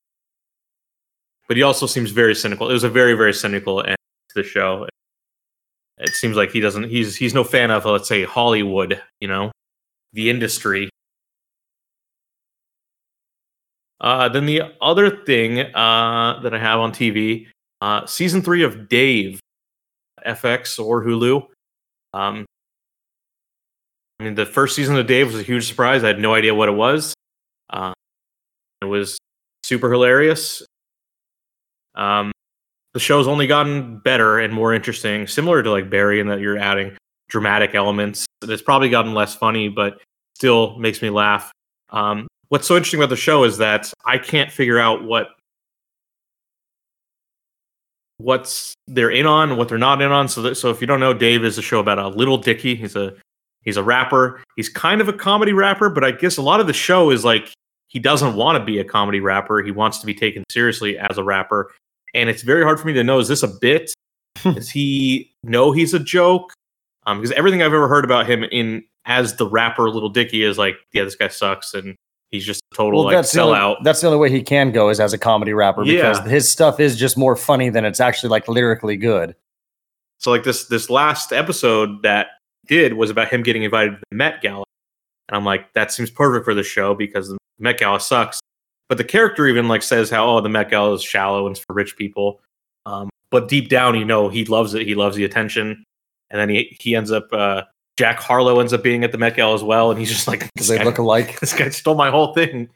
[1.49, 2.68] But he also seems very cynical.
[2.68, 3.96] It was a very very cynical end
[4.30, 4.86] to the show.
[5.99, 6.84] It seems like he doesn't.
[6.84, 9.03] He's he's no fan of let's say Hollywood.
[9.20, 9.51] You know,
[10.12, 10.90] the industry.
[14.01, 17.49] Uh, then the other thing uh, that I have on TV,
[17.80, 19.40] uh, season three of Dave,
[20.24, 21.46] FX or Hulu.
[22.14, 22.46] Um,
[24.20, 26.05] I mean, the first season of Dave was a huge surprise.
[26.05, 27.14] I had no idea what it was.
[27.70, 27.92] Uh,
[28.82, 29.18] it was
[29.64, 30.62] super hilarious.
[31.99, 32.32] Um,
[32.94, 36.57] the show's only gotten better and more interesting, similar to like Barry, in that you're
[36.57, 36.96] adding
[37.28, 38.24] dramatic elements.
[38.42, 40.01] It's probably gotten less funny, but
[40.34, 41.53] still makes me laugh.
[41.90, 45.28] Um, what's so interesting about the show is that I can't figure out what
[48.18, 50.28] what's they're in on, what they're not in on.
[50.28, 52.74] So, that, so if you don't know, Dave is a show about a Lil Dicky.
[52.74, 53.14] He's a
[53.62, 54.42] he's a rapper.
[54.57, 57.24] He's kind of a comedy rapper, but I guess a lot of the show is
[57.24, 57.53] like
[57.88, 59.62] he doesn't want to be a comedy rapper.
[59.62, 61.72] He wants to be taken seriously as a rapper,
[62.14, 63.92] and it's very hard for me to know: is this a bit?
[64.42, 66.52] Does he know he's a joke?
[67.06, 70.59] Um, because everything I've ever heard about him in as the rapper Lil Dicky is
[70.59, 71.96] like, yeah, this guy sucks, and
[72.30, 73.76] he's just a total like that's the only, sellout.
[73.82, 76.28] that's the only way he can go is as a comedy rapper because Yeah.
[76.28, 79.34] his stuff is just more funny than it's actually like lyrically good.
[80.18, 82.26] So like this this last episode that
[82.66, 84.64] did was about him getting invited to the Met Gala,
[85.28, 88.40] and I'm like, that seems perfect for the show because the Met Gala sucks.
[88.89, 91.64] But the character even like says how oh the Met Gala is shallow and it's
[91.64, 92.41] for rich people,
[92.86, 94.86] um, but deep down you know he loves it.
[94.86, 95.84] He loves the attention,
[96.30, 97.62] and then he he ends up uh,
[97.99, 100.49] Jack Harlow ends up being at the Met Gala as well, and he's just like
[100.55, 101.39] Because they guy- look alike.
[101.41, 102.70] this guy stole my whole thing.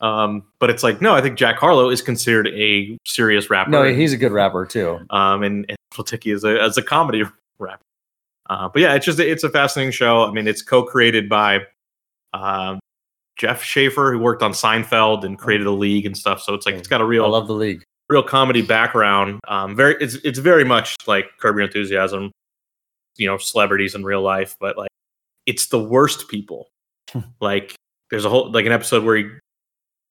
[0.00, 3.70] Um, but it's like no, I think Jack Harlow is considered a serious rapper.
[3.70, 4.98] No, he's a good rapper too.
[5.10, 5.76] um, and, and
[6.24, 7.22] is a as a comedy
[7.58, 7.82] rapper.
[8.48, 10.24] Uh, but yeah, it's just it's a fascinating show.
[10.24, 11.60] I mean, it's co-created by
[12.32, 12.80] um,
[13.40, 16.42] Jeff Schaffer, who worked on Seinfeld and created a league and stuff.
[16.42, 17.82] So it's like it's got a real I love the league.
[18.10, 19.40] real comedy background.
[19.48, 22.32] Um, very it's it's very much like Curb Your Enthusiasm,
[23.16, 24.90] you know, celebrities in real life, but like
[25.46, 26.68] it's the worst people.
[27.40, 27.74] like
[28.10, 29.24] there's a whole like an episode where he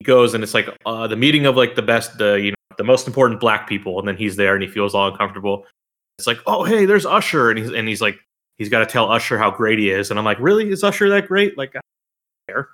[0.03, 2.83] goes and it's like uh, the meeting of like the best, the you know, the
[2.83, 5.67] most important black people, and then he's there and he feels all uncomfortable.
[6.17, 8.17] It's like, oh hey, there's Usher, and he's and he's like
[8.57, 11.09] he's got to tell Usher how great he is, and I'm like, really, is Usher
[11.09, 11.59] that great?
[11.59, 11.79] Like, I
[12.47, 12.69] don't care.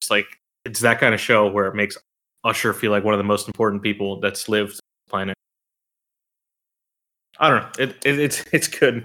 [0.00, 0.26] It's like
[0.64, 1.96] it's that kind of show where it makes
[2.44, 4.76] Usher feel like one of the most important people that's lived on
[5.06, 5.34] the planet.
[7.38, 7.84] I don't know.
[7.84, 9.04] It, it it's it's good.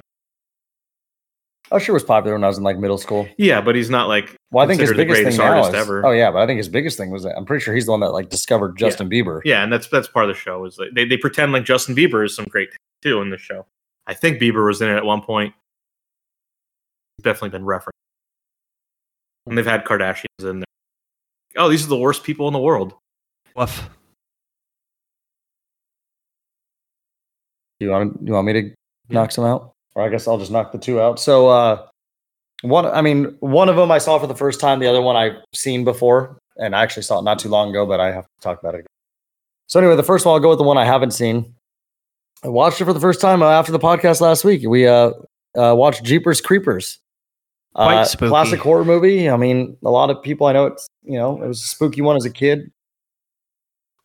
[1.72, 3.28] Usher was popular when I was in like middle school.
[3.38, 6.04] Yeah, but he's not like Well, I think his biggest thing greatest now is, ever.
[6.06, 7.92] oh yeah, but I think his biggest thing was that I'm pretty sure he's the
[7.92, 9.42] one that like discovered Justin Bieber.
[9.46, 11.96] yeah, and that's that's part of the show is like they they pretend like Justin
[11.96, 12.70] Bieber is some great
[13.04, 13.66] too in the show.
[14.08, 15.54] I think Bieber was in it at one point.
[17.22, 17.98] Definitely been referenced,
[19.46, 20.66] and they've had Kardashians in there.
[21.56, 22.93] Oh, these are the worst people in the world.
[23.56, 23.89] Woof.
[27.80, 28.74] Do you want you want me to
[29.10, 31.20] knock some out, or I guess I'll just knock the two out.
[31.20, 31.88] So uh,
[32.62, 34.80] one, I mean, one of them I saw for the first time.
[34.80, 37.86] The other one I've seen before, and I actually saw it not too long ago,
[37.86, 38.80] but I have to talk about it.
[38.80, 38.88] Again.
[39.68, 41.56] So anyway, the first one I'll go with the one I haven't seen.
[42.43, 44.68] I watched it for the first time uh, after the podcast last week.
[44.68, 45.12] We uh,
[45.58, 47.00] uh, watched Jeepers Creepers.
[47.76, 48.30] Quite Uh, spooky.
[48.30, 49.30] Classic horror movie.
[49.30, 52.01] I mean, a lot of people I know it's you know it was a spooky
[52.01, 52.72] one as a kid.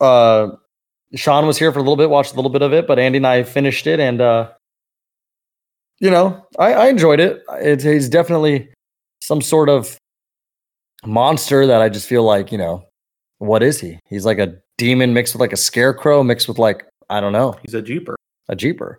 [0.00, 0.48] Uh,
[1.14, 3.18] Sean was here for a little bit, watched a little bit of it, but Andy
[3.18, 4.50] and I finished it, and uh,
[6.00, 7.42] you know, I, I enjoyed it.
[7.60, 8.68] It he's definitely
[9.22, 9.96] some sort of
[11.06, 12.84] monster that I just feel like you know,
[13.38, 13.98] what is he?
[14.08, 17.54] He's like a demon mixed with like a scarecrow mixed with like I don't know
[17.62, 18.16] He's a Jeeper.
[18.48, 18.98] a jeeper.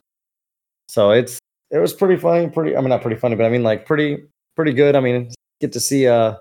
[0.88, 1.40] So it's
[1.72, 4.24] it was pretty funny, pretty I mean not pretty funny, but I mean like pretty
[4.56, 4.96] pretty good.
[4.96, 5.32] I mean
[5.62, 6.36] get to see uh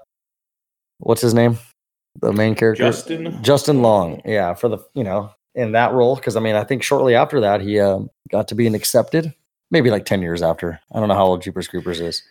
[0.99, 1.59] what's his name?
[2.21, 2.85] The main character.
[2.85, 3.43] Justin.
[3.43, 4.23] Justin Long.
[4.25, 7.41] Yeah, for the you know, in that role cuz I mean I think shortly after
[7.41, 8.01] that he uh,
[8.31, 9.35] got to be an accepted
[9.71, 10.81] maybe like 10 years after.
[10.93, 12.23] I don't know how old Jeepers Creepers is.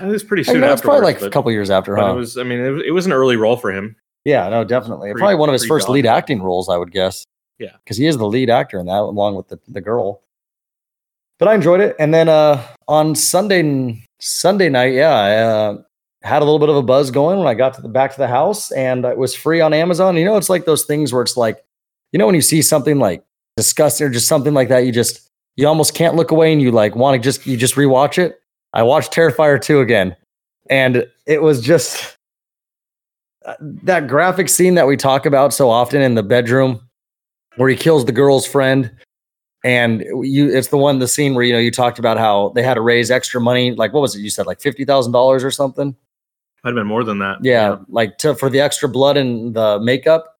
[0.00, 2.12] It was pretty I soon know, it's probably afterwards, like a couple years after, huh?
[2.12, 3.96] it was, I mean, it was, it was an early role for him.
[4.24, 5.10] Yeah, no, definitely.
[5.12, 7.24] Pre- Probably one of his first lead acting roles, I would guess.
[7.58, 7.72] Yeah.
[7.84, 10.22] because he is the lead actor in that, along with the, the girl.
[11.38, 15.82] But I enjoyed it, and then uh, on Sunday Sunday night, yeah, I uh,
[16.22, 18.18] had a little bit of a buzz going when I got to the back to
[18.18, 20.16] the house, and it was free on Amazon.
[20.16, 21.64] You know, it's like those things where it's like,
[22.12, 23.24] you know, when you see something like
[23.56, 26.70] disgusting or just something like that, you just you almost can't look away, and you
[26.70, 28.40] like want to just you just rewatch it.
[28.72, 30.14] I watched Terrifier two again,
[30.70, 32.16] and it was just
[33.44, 36.80] uh, that graphic scene that we talk about so often in the bedroom
[37.56, 38.88] where he kills the girl's friend
[39.64, 42.62] and you it's the one the scene where you know you talked about how they
[42.62, 45.94] had to raise extra money like what was it you said like $50,000 or something
[46.64, 47.38] Might have been more than that.
[47.44, 50.38] yeah, like to for the extra blood and the makeup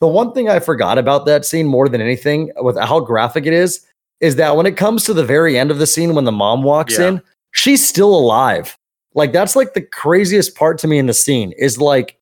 [0.00, 3.52] the one thing i forgot about that scene more than anything with how graphic it
[3.52, 3.86] is
[4.20, 6.62] is that when it comes to the very end of the scene when the mom
[6.62, 7.08] walks Yeah.
[7.08, 8.76] in she's still alive
[9.14, 12.16] like that's like the craziest part to me in the scene is like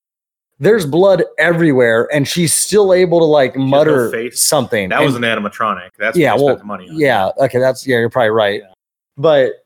[0.60, 5.90] there's blood everywhere and she's still able to like mutter something That was an animatronic.
[5.98, 6.98] That's Yeah, yeah, well, spent the money on.
[6.98, 7.30] yeah.
[7.38, 7.58] Okay.
[7.58, 7.96] That's yeah.
[7.98, 8.62] You're probably right.
[9.16, 9.64] But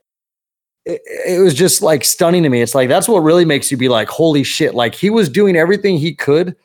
[0.87, 2.63] it, it was just like stunning to me.
[2.63, 4.75] It's like that's what really makes you be like, holy shit!
[4.75, 6.57] Like he was doing everything he could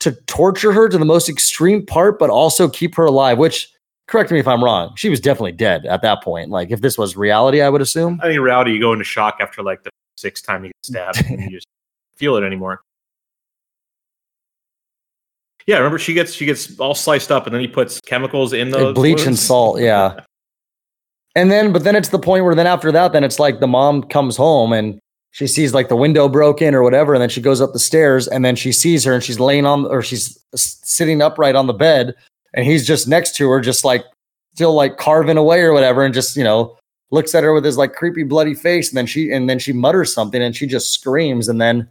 [0.00, 3.38] to torture her to the most extreme part, but also keep her alive.
[3.38, 3.70] Which,
[4.08, 6.50] correct me if I'm wrong, she was definitely dead at that point.
[6.50, 8.18] Like if this was reality, I would assume.
[8.20, 10.86] I think in reality, you go into shock after like the sixth time you get
[10.86, 11.66] stabbed and you just
[12.16, 12.80] feel it anymore.
[15.66, 18.70] Yeah, remember she gets she gets all sliced up and then he puts chemicals in
[18.70, 19.80] the bleach and salt.
[19.80, 20.20] Yeah.
[21.36, 23.66] And then, but then it's the point where then after that, then it's like the
[23.66, 24.98] mom comes home and
[25.32, 28.26] she sees like the window broken or whatever, and then she goes up the stairs
[28.26, 31.74] and then she sees her and she's laying on or she's sitting upright on the
[31.74, 32.14] bed
[32.54, 34.02] and he's just next to her, just like
[34.54, 36.74] still like carving away or whatever, and just you know
[37.10, 39.74] looks at her with his like creepy bloody face, and then she and then she
[39.74, 41.86] mutters something and she just screams, and then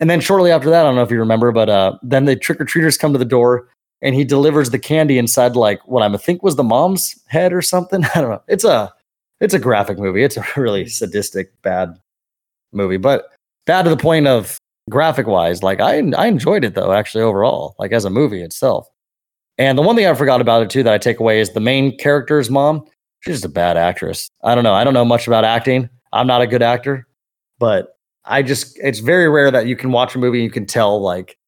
[0.00, 2.36] and then shortly after that, I don't know if you remember, but uh, then the
[2.36, 3.68] trick or treaters come to the door
[4.02, 7.62] and he delivers the candy inside like what I think was the mom's head or
[7.62, 8.04] something.
[8.14, 8.42] I don't know.
[8.48, 8.92] It's a
[9.40, 10.22] it's a graphic movie.
[10.22, 11.98] It's a really sadistic bad
[12.72, 13.26] movie, but
[13.66, 14.58] bad to the point of
[14.90, 15.62] graphic wise.
[15.62, 18.88] Like I I enjoyed it though actually overall, like as a movie itself.
[19.58, 21.60] And the one thing I forgot about it too that I take away is the
[21.60, 22.84] main character's mom.
[23.20, 24.28] She's just a bad actress.
[24.44, 24.74] I don't know.
[24.74, 25.88] I don't know much about acting.
[26.12, 27.06] I'm not a good actor,
[27.58, 27.95] but
[28.26, 31.00] I just it's very rare that you can watch a movie and you can tell
[31.00, 31.38] like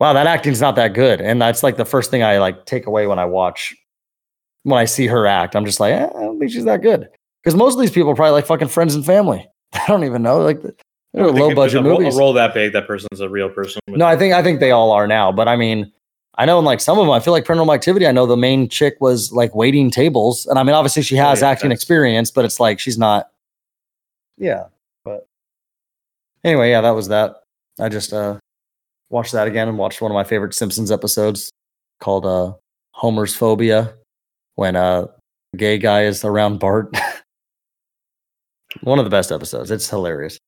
[0.00, 1.20] wow, that acting's not that good.
[1.20, 3.74] And that's like the first thing I like take away when I watch,
[4.62, 5.56] when I see her act.
[5.56, 7.08] I'm just like, eh, I don't think she's that good.
[7.42, 9.48] Because most of these people are probably like fucking friends and family.
[9.72, 10.38] I don't even know.
[10.38, 10.60] Like
[11.12, 12.16] they're low budget a, movies.
[12.16, 13.80] A role that big, that person's a real person.
[13.88, 15.32] No, I think I think they all are now.
[15.32, 15.92] But I mean,
[16.36, 18.06] I know in like some of them, I feel like Paranormal Activity.
[18.06, 21.40] I know the main chick was like waiting tables, and I mean, obviously she has
[21.40, 23.30] yeah, acting experience, but it's like she's not.
[24.36, 24.64] Yeah,
[26.48, 27.36] anyway, yeah, that was that.
[27.78, 28.38] I just uh
[29.10, 31.50] watched that again and watched one of my favorite Simpsons episodes
[32.00, 32.54] called uh
[32.92, 33.94] Homer's Phobia,
[34.56, 35.06] when uh
[35.52, 36.94] the gay guy is around Bart.
[38.82, 39.70] one of the best episodes.
[39.70, 40.38] It's hilarious.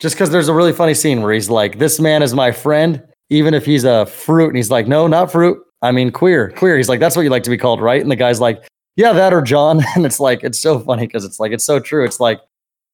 [0.00, 3.02] Just because there's a really funny scene where he's like, "This man is my friend,
[3.30, 5.58] even if he's a fruit," and he's like, "No, not fruit.
[5.82, 8.10] I mean queer, queer." He's like, "That's what you like to be called, right?" And
[8.10, 8.66] the guy's like,
[8.96, 11.78] "Yeah, that or John." And it's like, it's so funny because it's like, it's so
[11.80, 12.04] true.
[12.04, 12.40] It's like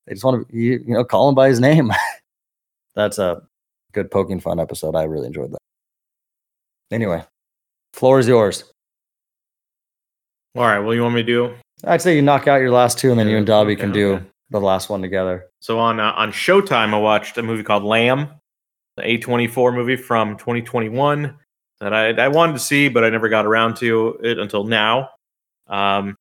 [0.06, 1.92] they just want to, you know, call him by his name.
[2.95, 3.43] That's a
[3.93, 4.95] good poking fun episode.
[4.97, 5.59] I really enjoyed that.
[6.91, 7.24] Anyway,
[7.93, 8.64] floor is yours.
[10.57, 10.80] All right.
[10.80, 11.55] Well, you want me to do?
[11.84, 13.93] I'd say you knock out your last two, and then you and Dobby Okay, can
[13.93, 14.24] do okay.
[14.51, 15.47] the last one together.
[15.61, 18.28] So on uh, on Showtime, I watched a movie called Lamb,
[18.97, 21.36] the A24 movie from 2021
[21.80, 25.11] that I I wanted to see, but I never got around to it until now.
[25.68, 26.16] Um,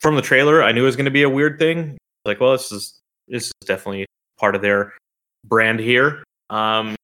[0.00, 1.96] from the trailer, I knew it was going to be a weird thing.
[2.24, 4.06] Like, well, this is this is definitely
[4.38, 4.94] part of their
[5.44, 6.24] brand here.
[6.50, 6.96] Um,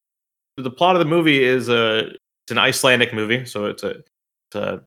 [0.56, 4.56] the plot of the movie is a it's an Icelandic movie, so it's a it's
[4.56, 4.82] a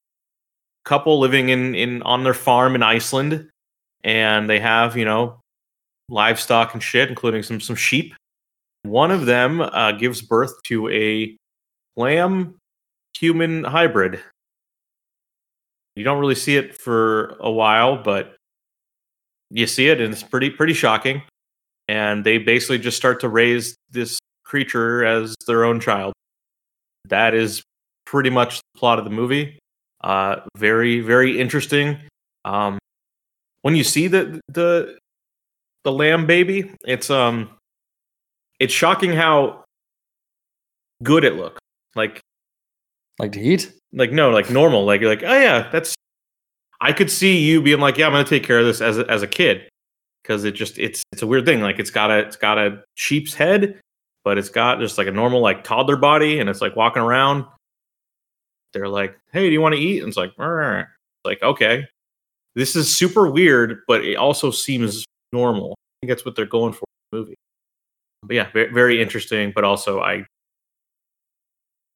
[0.86, 3.50] couple living in in on their farm in Iceland,
[4.04, 5.40] and they have you know
[6.10, 8.14] livestock and shit, including some some sheep.
[8.84, 11.38] One of them uh, gives birth to a
[11.96, 12.56] lamb
[13.18, 14.20] human hybrid.
[15.96, 18.36] You don't really see it for a while, but
[19.52, 21.22] you see it, and it's pretty pretty shocking.
[21.94, 26.14] And they basically just start to raise this creature as their own child.
[27.06, 27.62] That is
[28.06, 29.60] pretty much the plot of the movie.
[30.02, 31.98] Uh, very very interesting.
[32.46, 32.80] Um,
[33.62, 34.98] when you see the the
[35.84, 37.52] the lamb baby, it's um
[38.60, 39.64] it's shocking how
[41.04, 41.60] good it looks.
[41.96, 42.22] Like
[43.20, 43.72] Like to eat?
[43.94, 44.84] like no, like normal.
[44.84, 45.94] Like you're like, oh yeah, that's.
[46.82, 49.06] I could see you being like, yeah, I'm gonna take care of this as a,
[49.12, 49.70] as a kid,
[50.24, 51.62] because it just it's it's a weird thing.
[51.62, 53.80] Like it's got a it's got a sheep's head,
[54.24, 57.46] but it's got just like a normal like toddler body, and it's like walking around.
[58.74, 60.88] They're like, "Hey, do you want to eat?" And it's like, "Rrr."
[61.26, 61.86] like okay,
[62.56, 65.72] this is super weird, but it also seems normal.
[65.72, 67.36] I think that's what they're going for in the movie.
[68.24, 69.52] But yeah, very, very interesting.
[69.54, 70.26] But also, I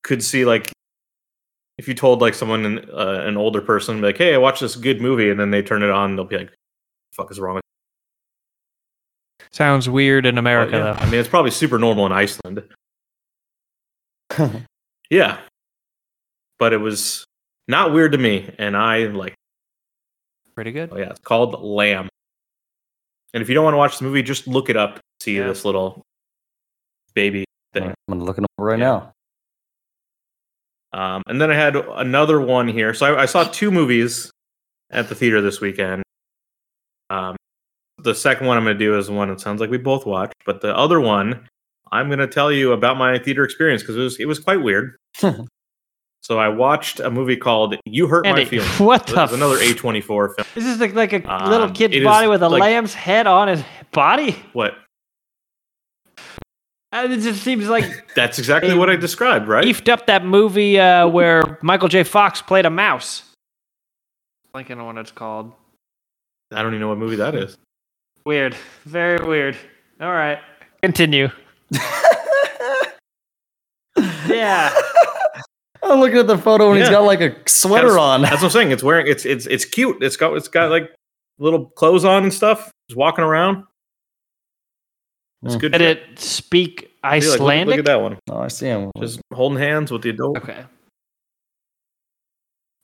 [0.04, 0.72] could see like
[1.78, 5.02] if you told like someone uh, an older person like, "Hey, I watched this good
[5.02, 6.54] movie," and then they turn it on, they'll be like,
[7.14, 7.67] "Fuck is wrong with?"
[9.52, 10.38] Sounds weird in?
[10.38, 10.94] America, Well, yeah.
[10.94, 11.00] though.
[11.00, 12.64] I mean, it's probably super normal in Iceland.
[15.10, 15.40] Yeah,
[16.60, 17.24] but it was
[17.70, 19.34] not weird to me, and I like.
[20.54, 20.90] Pretty good.
[20.92, 22.10] Oh yeah, it's called Lamb.
[23.34, 25.00] And if you don't want to watch the movie, just look it up.
[25.22, 25.48] See Yeah.
[25.48, 26.02] this little
[27.14, 27.84] baby thing.
[27.86, 29.08] I'm gonna look it up right Yeah.
[30.94, 31.02] now.
[31.16, 32.94] Um, and then I had another one here.
[32.94, 34.30] So I, I saw two movies
[34.90, 36.04] at the theater this weekend.
[37.10, 37.37] Um,
[38.00, 40.06] the second one I'm going to do is the one that sounds like we both
[40.06, 41.48] watched, but the other one
[41.92, 44.62] I'm going to tell you about my theater experience because it was it was quite
[44.62, 44.98] weird.
[46.22, 50.04] so I watched a movie called "You Hurt My Feelings." what the was another A24
[50.36, 50.48] film.
[50.54, 53.48] This is like, like a Um, little kid's body with a like- lamb's head on
[53.48, 54.36] his body.
[54.54, 54.76] What?
[56.94, 57.86] Uh, It just seems like
[58.16, 59.64] That's exactly what I described, right?
[59.64, 62.04] beefed up that movie uh, where Michael J.
[62.04, 63.24] Fox played a mouse.
[64.54, 65.52] Blanking on what it's called.
[66.52, 67.58] I don't even know what movie that is.
[68.28, 68.56] Weird.
[68.84, 69.56] Very weird.
[70.02, 70.40] All right.
[70.84, 71.30] Continue.
[74.28, 74.70] Yeah.
[75.84, 76.96] I'm looking at the photo and he's Yeah.
[76.96, 78.22] got like a sweater That's- on.
[78.22, 78.72] That's what I'm saying.
[78.72, 80.04] It's wearing it's it's it's cute.
[80.04, 80.94] It's got it's got like
[81.40, 82.70] little clothes on and stuff.
[82.90, 83.64] Just walking around.
[85.44, 85.60] It's Hmm.
[85.62, 85.72] good.
[85.72, 85.98] Did shit.
[85.98, 87.68] it speak See, like, look- Icelandic?
[87.72, 88.20] look, at that one.
[88.30, 88.92] Oh, I see him.
[89.00, 90.38] Just holding hands with the adult.
[90.38, 90.66] Okay.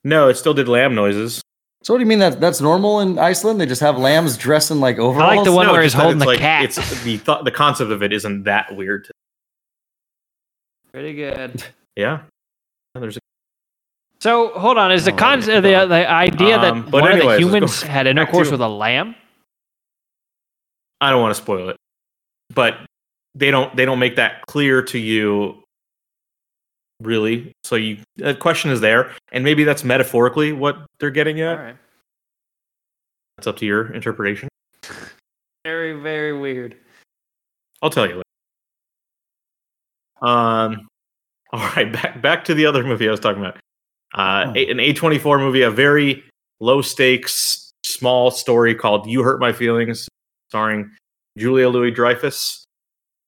[0.06, 1.42] No, it still did lamb noises.
[1.84, 3.60] So what do you mean that that's normal in Iceland?
[3.60, 5.32] They just have lambs dressed in like overalls.
[5.32, 6.64] I like the one no, where he's holding it's the like, cat.
[6.64, 9.10] It's the th- the concept of it isn't that weird.
[10.94, 11.62] Pretty good.
[11.98, 12.22] Yeah.
[12.96, 13.20] There's a,
[14.22, 15.56] So hold on, is the Oh, con yeah.
[15.58, 18.62] uh, the the idea Um, that but one anyways, of the humans had intercourse with
[18.62, 19.16] a lamb?
[21.02, 21.76] I don't want to spoil it,
[22.54, 22.78] but
[23.36, 25.63] they don't they don't make that clear to you
[27.04, 27.52] really.
[27.64, 31.58] So you the question is there, and maybe that's metaphorically what they're getting at.
[31.58, 31.78] All right.
[33.38, 34.50] It's up to your interpretation.
[35.66, 36.76] Very very weird.
[37.82, 38.16] I'll tell you.
[38.16, 38.24] Later.
[40.22, 40.88] Um,
[41.54, 43.58] all right, back back to the other movie I was talking about.
[44.16, 44.60] Uh, Oh.
[44.60, 46.24] an A twenty four movie, a very
[46.60, 50.08] low stakes, small story called "You Hurt My Feelings,"
[50.50, 50.92] starring
[51.38, 52.64] Julia Louis Dreyfus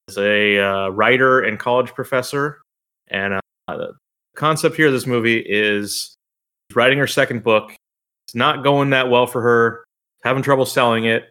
[0.09, 2.61] as a uh, writer and college professor,
[3.07, 3.93] and uh, the
[4.35, 6.15] concept here of this movie is
[6.73, 7.73] writing her second book.
[8.27, 9.85] It's not going that well for her,
[10.23, 11.29] having trouble selling it,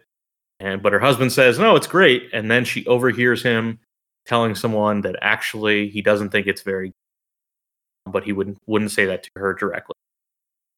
[0.59, 3.79] and but her husband says no, it's great, and then she overhears him
[4.25, 9.05] telling someone that actually he doesn't think it's very, good, but he wouldn't wouldn't say
[9.05, 9.93] that to her directly.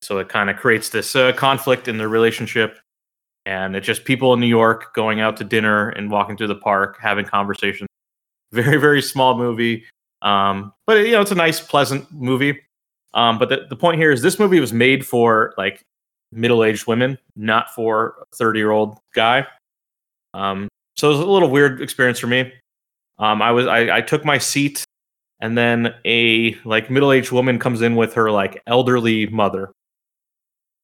[0.01, 2.80] So it kind of creates this uh, conflict in their relationship,
[3.45, 6.55] and it's just people in New York going out to dinner and walking through the
[6.55, 7.88] park, having conversations.
[8.51, 9.86] Very very small movie,
[10.22, 12.59] um, but you know it's a nice, pleasant movie.
[13.13, 15.84] Um, but the, the point here is this movie was made for like
[16.32, 19.47] middle-aged women, not for a 30-year-old guy.
[20.34, 22.51] Um, so it was a little weird experience for me.
[23.20, 24.84] Um, I was I, I took my seat,
[25.39, 29.72] and then a like middle-aged woman comes in with her like elderly mother.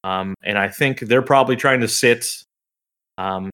[0.04, 2.26] Um, and I think they're probably trying to sit
[3.18, 3.50] um,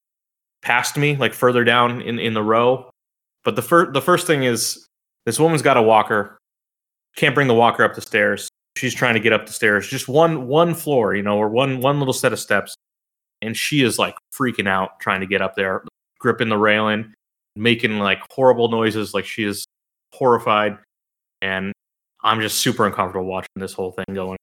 [0.62, 2.90] past me, like further down in, in the row.
[3.44, 4.86] But the first the first thing is
[5.26, 6.38] this woman's got a walker,
[7.16, 8.50] can't bring the walker up the stairs.
[8.78, 11.82] She's trying to get up the stairs, just one one floor, you know, or one
[11.82, 12.76] one little set of steps,
[13.42, 15.84] and she is like freaking out trying to get up there,
[16.20, 17.14] gripping the railing,
[17.56, 19.66] making like horrible noises, like she is
[20.14, 20.78] horrified,
[21.42, 21.74] and
[22.22, 24.38] I'm just super uncomfortable watching this whole thing going.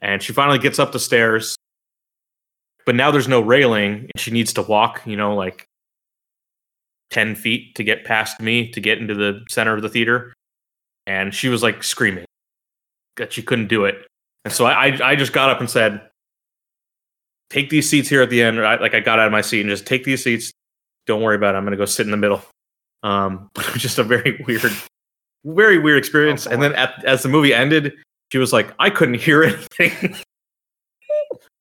[0.00, 1.56] And she finally gets up the stairs,
[2.86, 5.66] but now there's no railing, and she needs to walk, you know, like
[7.10, 10.32] 10 feet to get past me to get into the center of the theater.
[11.06, 12.24] And she was like screaming
[13.16, 14.06] that she couldn't do it.
[14.44, 16.00] And so I, I, I just got up and said,
[17.50, 18.60] take these seats here at the end.
[18.60, 20.52] I, like I got out of my seat and just take these seats.
[21.06, 21.58] Don't worry about it.
[21.58, 22.42] I'm going to go sit in the middle.
[23.02, 24.72] Um, but it was just a very weird,
[25.44, 26.46] very weird experience.
[26.46, 27.94] Oh, and then at, as the movie ended,
[28.32, 29.42] she was like, I couldn't hear
[29.78, 30.16] anything.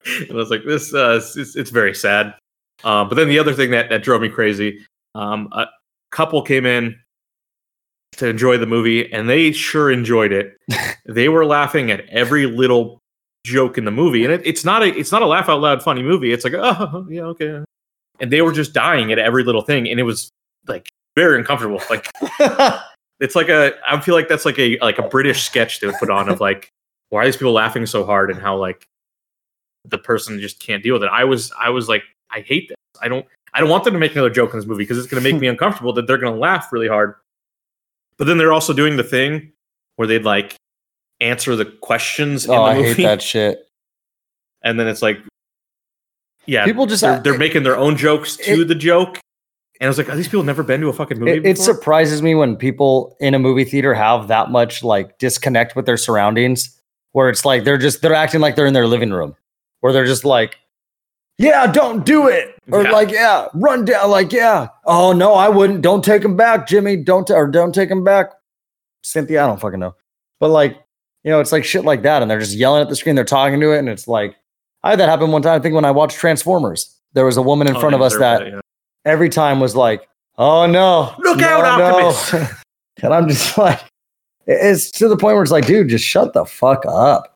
[0.05, 2.35] and I was like, this, uh, it's, it's very sad.
[2.83, 4.85] Um, but then the other thing that, that drove me crazy,
[5.15, 5.67] um, a
[6.11, 6.99] couple came in
[8.13, 10.57] to enjoy the movie, and they sure enjoyed it.
[11.05, 12.99] they were laughing at every little
[13.45, 15.81] joke in the movie, and it, it's not a it's not a laugh out loud
[15.83, 16.31] funny movie.
[16.31, 17.63] It's like, oh yeah, okay,
[18.19, 20.29] and they were just dying at every little thing, and it was
[20.67, 21.81] like very uncomfortable.
[21.89, 22.09] Like
[23.19, 25.97] it's like a I feel like that's like a like a British sketch they would
[25.99, 26.69] put on of like
[27.09, 28.85] why are these people laughing so hard and how like
[29.85, 31.09] the person just can't deal with it.
[31.11, 32.77] I was I was like I hate this.
[33.01, 35.07] I don't I don't want them to make another joke in this movie because it's
[35.07, 37.15] going to make me uncomfortable that they're going to laugh really hard.
[38.17, 39.53] But then they're also doing the thing
[39.95, 40.55] where they'd like
[41.21, 43.67] answer the questions oh, in the I movie, hate that shit.
[44.61, 45.19] and then it's like,
[46.45, 49.19] yeah, People just they're, uh, they're making their own jokes to it- the joke.
[49.79, 51.57] And I was like, are these people never been to a fucking movie It, it
[51.57, 55.95] surprises me when people in a movie theater have that much like disconnect with their
[55.95, 56.77] surroundings,
[57.13, 59.37] where it's like they're just they're acting like they're in their living room,
[59.79, 60.57] where they're just like,
[61.37, 62.91] "Yeah, don't do it," or Yeah.
[62.91, 65.81] like, "Yeah, run down," like, "Yeah, oh no, I wouldn't.
[65.81, 66.95] Don't take him back, Jimmy.
[66.97, 68.31] Don't ta- or don't take him back,
[69.03, 69.43] Cynthia.
[69.43, 69.95] I don't fucking know,
[70.39, 70.77] but like,
[71.23, 73.15] you know, it's like shit like that, and they're just yelling at the screen.
[73.15, 74.35] They're talking to it, and it's like,
[74.83, 75.59] I had that happen one time.
[75.59, 78.15] I think when I watched Transformers, there was a woman in Oh, front of us
[78.17, 78.59] that yeah.
[79.05, 80.07] every time was like,
[80.37, 82.53] "Oh no, Look no, out, no." Optimus.
[83.03, 83.79] and I'm just like,
[84.47, 87.35] it's to the point where it's like, dude, just shut the fuck up.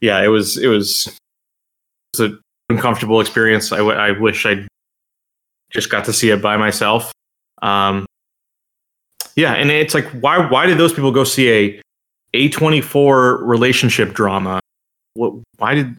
[0.00, 3.72] yeah, it was it was it was an uncomfortable experience.
[3.72, 4.66] I, w- I wish I
[5.70, 7.12] just got to see it by myself.
[7.62, 8.06] Um,
[9.36, 11.82] yeah, and it's like why why did those people go see a
[12.34, 14.60] a twenty four relationship drama?
[15.14, 15.96] What why did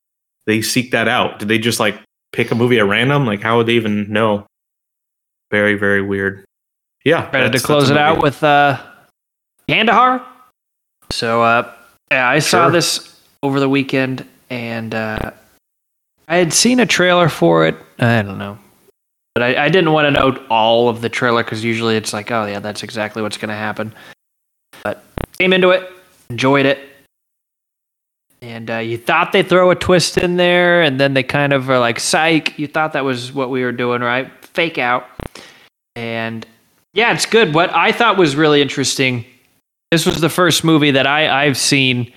[0.47, 1.39] they seek that out?
[1.39, 1.99] Did they just like
[2.31, 3.25] pick a movie at random?
[3.25, 4.45] Like how would they even know?
[5.51, 6.45] Very very weird.
[7.03, 8.81] Yeah, Ready to close it out with uh,
[9.69, 10.25] Kandahar.
[11.11, 11.71] So, uh,
[12.09, 12.71] yeah, I saw Sure.
[12.71, 15.29] this over the weekend, and uh,
[16.27, 17.75] I had seen a trailer for it.
[17.99, 18.57] I don't know,
[19.33, 22.31] but I, I didn't want to know all of the trailer because usually it's like,
[22.31, 23.93] oh yeah, that's exactly what's going to happen.
[24.83, 25.03] But
[25.37, 25.89] came into it,
[26.29, 26.79] enjoyed it,
[28.41, 31.69] and uh, you thought they throw a twist in there, and then they kind of
[31.69, 34.31] are like, "Psych!" You thought that was what we were doing, right?
[34.45, 35.07] Fake out,
[35.95, 36.45] and
[36.93, 37.53] yeah, it's good.
[37.53, 39.25] What I thought was really interesting.
[39.91, 42.11] This was the first movie that I I've seen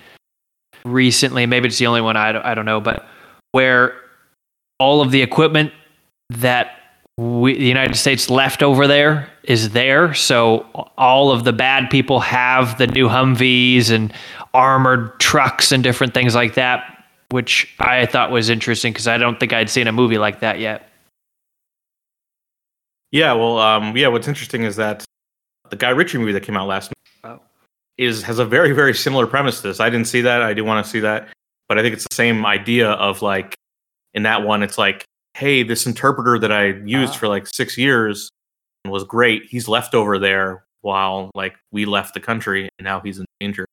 [0.85, 1.45] recently.
[1.45, 3.07] Maybe it's the only one I I don't know, but
[3.51, 3.95] where
[4.79, 5.73] all of the equipment
[6.29, 6.75] that
[7.17, 10.13] we, the United States left over there is there.
[10.13, 10.59] So
[10.97, 14.13] all of the bad people have the new Humvees and
[14.53, 19.39] armored trucks and different things like that, which I thought was interesting because I don't
[19.39, 20.89] think I'd seen a movie like that yet.
[23.11, 24.07] Yeah, well, um, yeah.
[24.07, 25.03] What's interesting is that
[25.71, 26.93] the Guy Ritchie movie that came out last
[27.23, 27.39] Oh.
[27.97, 29.79] is has a very very similar premise to this.
[29.79, 30.41] I didn't see that.
[30.43, 31.27] I do want to see that,
[31.69, 33.55] but I think it's the same idea of like
[34.15, 35.05] in that one, it's like,
[35.35, 37.17] hey, this interpreter that I used Ah.
[37.17, 38.29] for like six years
[38.85, 39.43] was great.
[39.49, 43.65] He's left over there while like we left the country, and now he's in danger.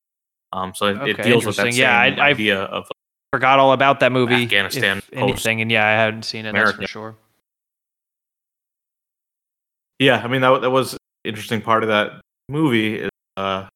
[0.52, 2.86] Um, so it, it deals with that same Yeah, I- I've- idea of
[3.32, 4.34] Forgot all about that movie.
[4.44, 6.52] Afghanistan anything, and yeah, I hadn't seen it.
[6.52, 7.16] That's for sure.
[9.98, 13.00] Yeah, I mean that that was interesting part of that movie.
[13.00, 13.66] is, Uh,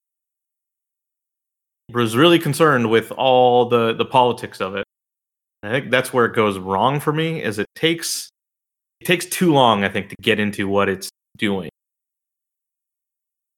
[1.92, 4.84] was really concerned with all the the politics of it.
[5.62, 7.42] I think that's where it goes wrong for me.
[7.42, 8.30] Is it takes
[9.00, 11.70] it takes too long, I think, to get into what it's doing.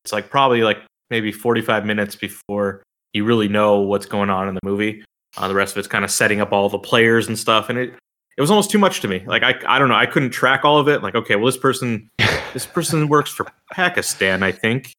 [0.04, 0.78] It's like probably like
[1.10, 5.04] maybe forty five minutes before you really know what's going on in the movie.
[5.36, 7.78] Uh, the rest of it's kind of setting up all the players and stuff, and
[7.78, 7.94] it
[8.36, 9.22] it was almost too much to me.
[9.26, 11.02] Like I I don't know, I couldn't track all of it.
[11.02, 12.08] Like okay, well this person
[12.52, 14.92] this person works for Pakistan, I think.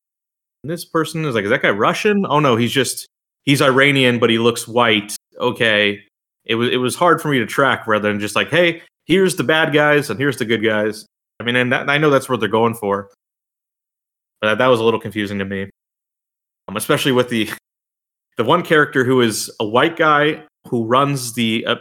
[0.63, 2.25] And this person is like, is that guy Russian?
[2.27, 3.07] Oh no, he's just
[3.45, 5.15] he's Iranian, but he looks white.
[5.39, 5.99] Okay.
[6.45, 9.35] It was it was hard for me to track rather than just like, hey, here's
[9.35, 11.05] the bad guys and here's the good guys.
[11.39, 13.09] I mean, and that, I know that's what they're going for,
[14.41, 15.69] but that, that was a little confusing to me,
[16.67, 17.49] um, especially with the
[18.37, 21.75] the one character who is a white guy who runs the uh,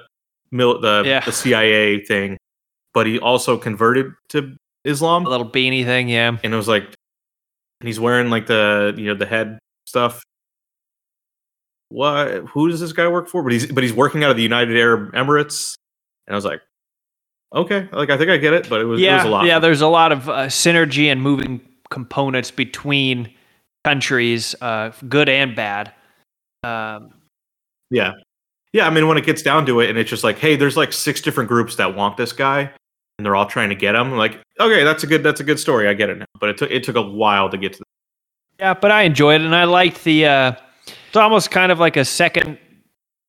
[0.51, 1.21] mil- the, Yeah.
[1.25, 2.37] the CIA thing,
[2.95, 6.37] but he also converted to Islam A little beanie thing, yeah.
[6.43, 6.85] and it was like
[7.81, 10.23] and he's wearing like the you know the head stuff
[11.93, 14.43] what who does this guy work for but he's but he's working out of the
[14.43, 15.75] united arab emirates
[16.27, 16.61] and i was like
[17.55, 19.47] okay like i think i get it but it was, yeah, it was a lot
[19.47, 19.59] yeah.
[19.59, 23.31] There's a lot of uh, synergy and moving components between
[23.85, 25.93] countries, uh, good and bad.
[26.65, 27.13] Um,
[27.91, 28.13] yeah
[28.73, 30.77] yeah i mean when it gets down to it and it's just like hey there's
[30.77, 32.61] like six different groups that want this guy
[33.19, 35.59] and they're all trying to get him like okay that's a good that's a good
[35.59, 37.81] story i get it now but it took it took a while to get to
[37.81, 37.85] the-
[38.59, 40.27] yeah, but I enjoyed it, and I liked the.
[40.27, 40.53] Uh,
[41.13, 42.57] it's almost kind of like a second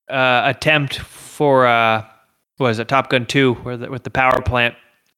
[0.10, 2.06] uh, attempt for uh,
[2.56, 4.76] what was it Top Gun Two, where the, with the power plant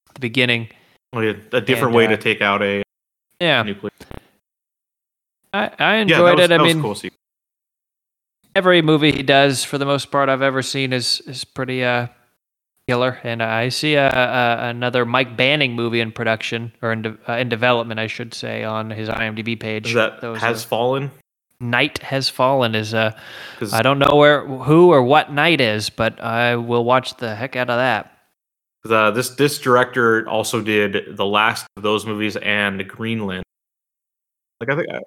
[0.09, 0.69] at the beginning.
[1.13, 2.81] oh, yeah, a different And, way uh, to take out a
[3.39, 3.91] Yeah, nuclear
[5.53, 6.51] I, I yeah enjoyed was, it.
[6.59, 6.97] I mean, cool
[8.55, 12.07] every movie he does, for the most part, I've ever seen is is pretty uh
[12.87, 13.19] killer.
[13.23, 17.37] And I see a, a, another Mike Banning movie in production or in, de- uh,
[17.37, 19.89] in development, I should say, on his IMDb page.
[19.89, 21.11] Is that Those has are- fallen?
[21.59, 23.17] Night has fallen is uh
[23.71, 27.55] I don't know where who or what night is, but I will watch the heck
[27.55, 28.11] out of that.
[28.83, 33.43] The, this this director also did the last of those movies and Greenland.
[34.59, 34.99] Like I think uh,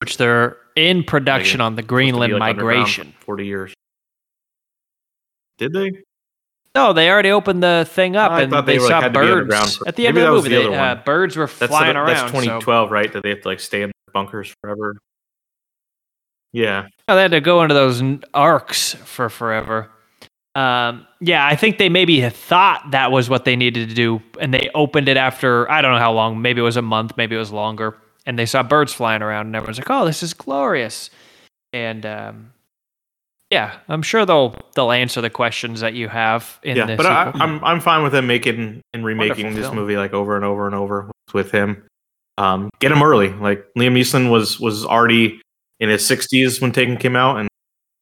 [0.00, 3.14] Which they're in production on the supposed to be, Greenland like, migration.
[3.20, 3.72] Forty years.
[5.58, 5.92] Did they?
[6.74, 9.12] No, they already opened the thing up I and thought they, they, like, saw be
[9.14, 10.48] birds for- at the end of the movie.
[10.50, 12.08] the They, uh, birds were That's flying the, around.
[12.08, 13.12] That's so- 2012, right?
[13.12, 14.96] That they have to like stay in bunkers forever.
[16.52, 18.02] Yeah, Oh, they had to go into those
[18.32, 19.90] arks for forever.
[20.54, 24.52] Um, yeah, I think they maybe thought that was what they needed to do, and
[24.52, 26.40] they opened it after I don't know how long.
[26.40, 29.46] Maybe it was a month, maybe it was longer, and they saw birds flying around,
[29.46, 31.10] and everyone's like, "Oh, this is glorious!"
[31.74, 32.52] And um,
[33.50, 36.96] yeah, I'm sure they'll they'll answer the questions that you have in yeah.
[36.96, 37.42] But I, sequel.
[37.42, 39.76] I'm I'm fine with them making and remaking Wonderful this film.
[39.76, 41.84] movie like over and over and over with him.
[42.36, 43.30] Um, get him early.
[43.30, 45.40] Like Liam Neeson was was already
[45.80, 47.48] in his 60s when Taken came out, and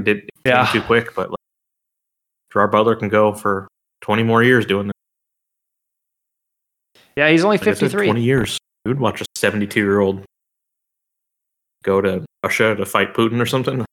[0.03, 0.67] did it came Yeah.
[0.73, 1.15] too quick.
[1.15, 1.39] But like,
[2.53, 3.67] Gerard Butler can go for
[4.03, 4.93] 20 more years doing this.
[7.17, 8.07] yeah, he's only Like said, 53.
[8.09, 8.59] 20 years.
[8.85, 10.23] You would watch a 72 year old
[11.83, 13.86] go to Russia to fight Putin or something.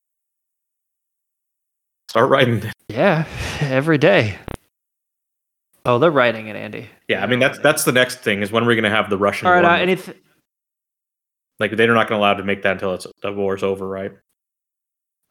[2.13, 2.61] Start writing.
[2.89, 3.25] Yeah,
[3.59, 4.37] every day.
[5.83, 6.87] Oh, they're writing it, Andy.
[7.07, 9.17] Yeah, I mean that's that's the next thing is when we're going to have the
[9.17, 9.47] Russian.
[9.47, 9.63] All right.
[9.63, 9.81] war Uh, movie.
[9.81, 10.15] anything?
[11.59, 14.11] like they're not going to allow to make that until it's the war's over, right?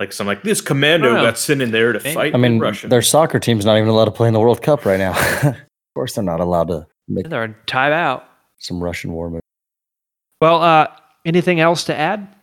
[0.00, 1.28] Like some like this commando I don't know.
[1.30, 2.88] got sent in there to fight I mean, Russia.
[2.88, 5.12] their soccer team's not even allowed to play in the World Cup right now.
[5.44, 5.56] of
[5.94, 8.24] course, they're not allowed to make They're in timeout.
[8.58, 9.42] some Russian war movie.
[10.40, 10.88] Well, uh,
[11.24, 12.34] anything else to add?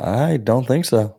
[0.00, 1.16] I don't think so.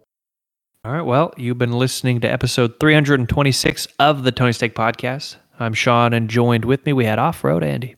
[0.88, 1.02] All right.
[1.02, 5.36] Well, you've been listening to episode 326 of the Tony Steak Podcast.
[5.60, 7.98] I'm Sean, and joined with me, we had Off Road Andy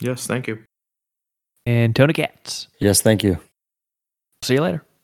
[0.00, 0.64] yes, thank you.
[1.66, 2.68] and Tony Katz.
[2.80, 3.38] Yes, thank you.
[4.40, 4.82] See you later.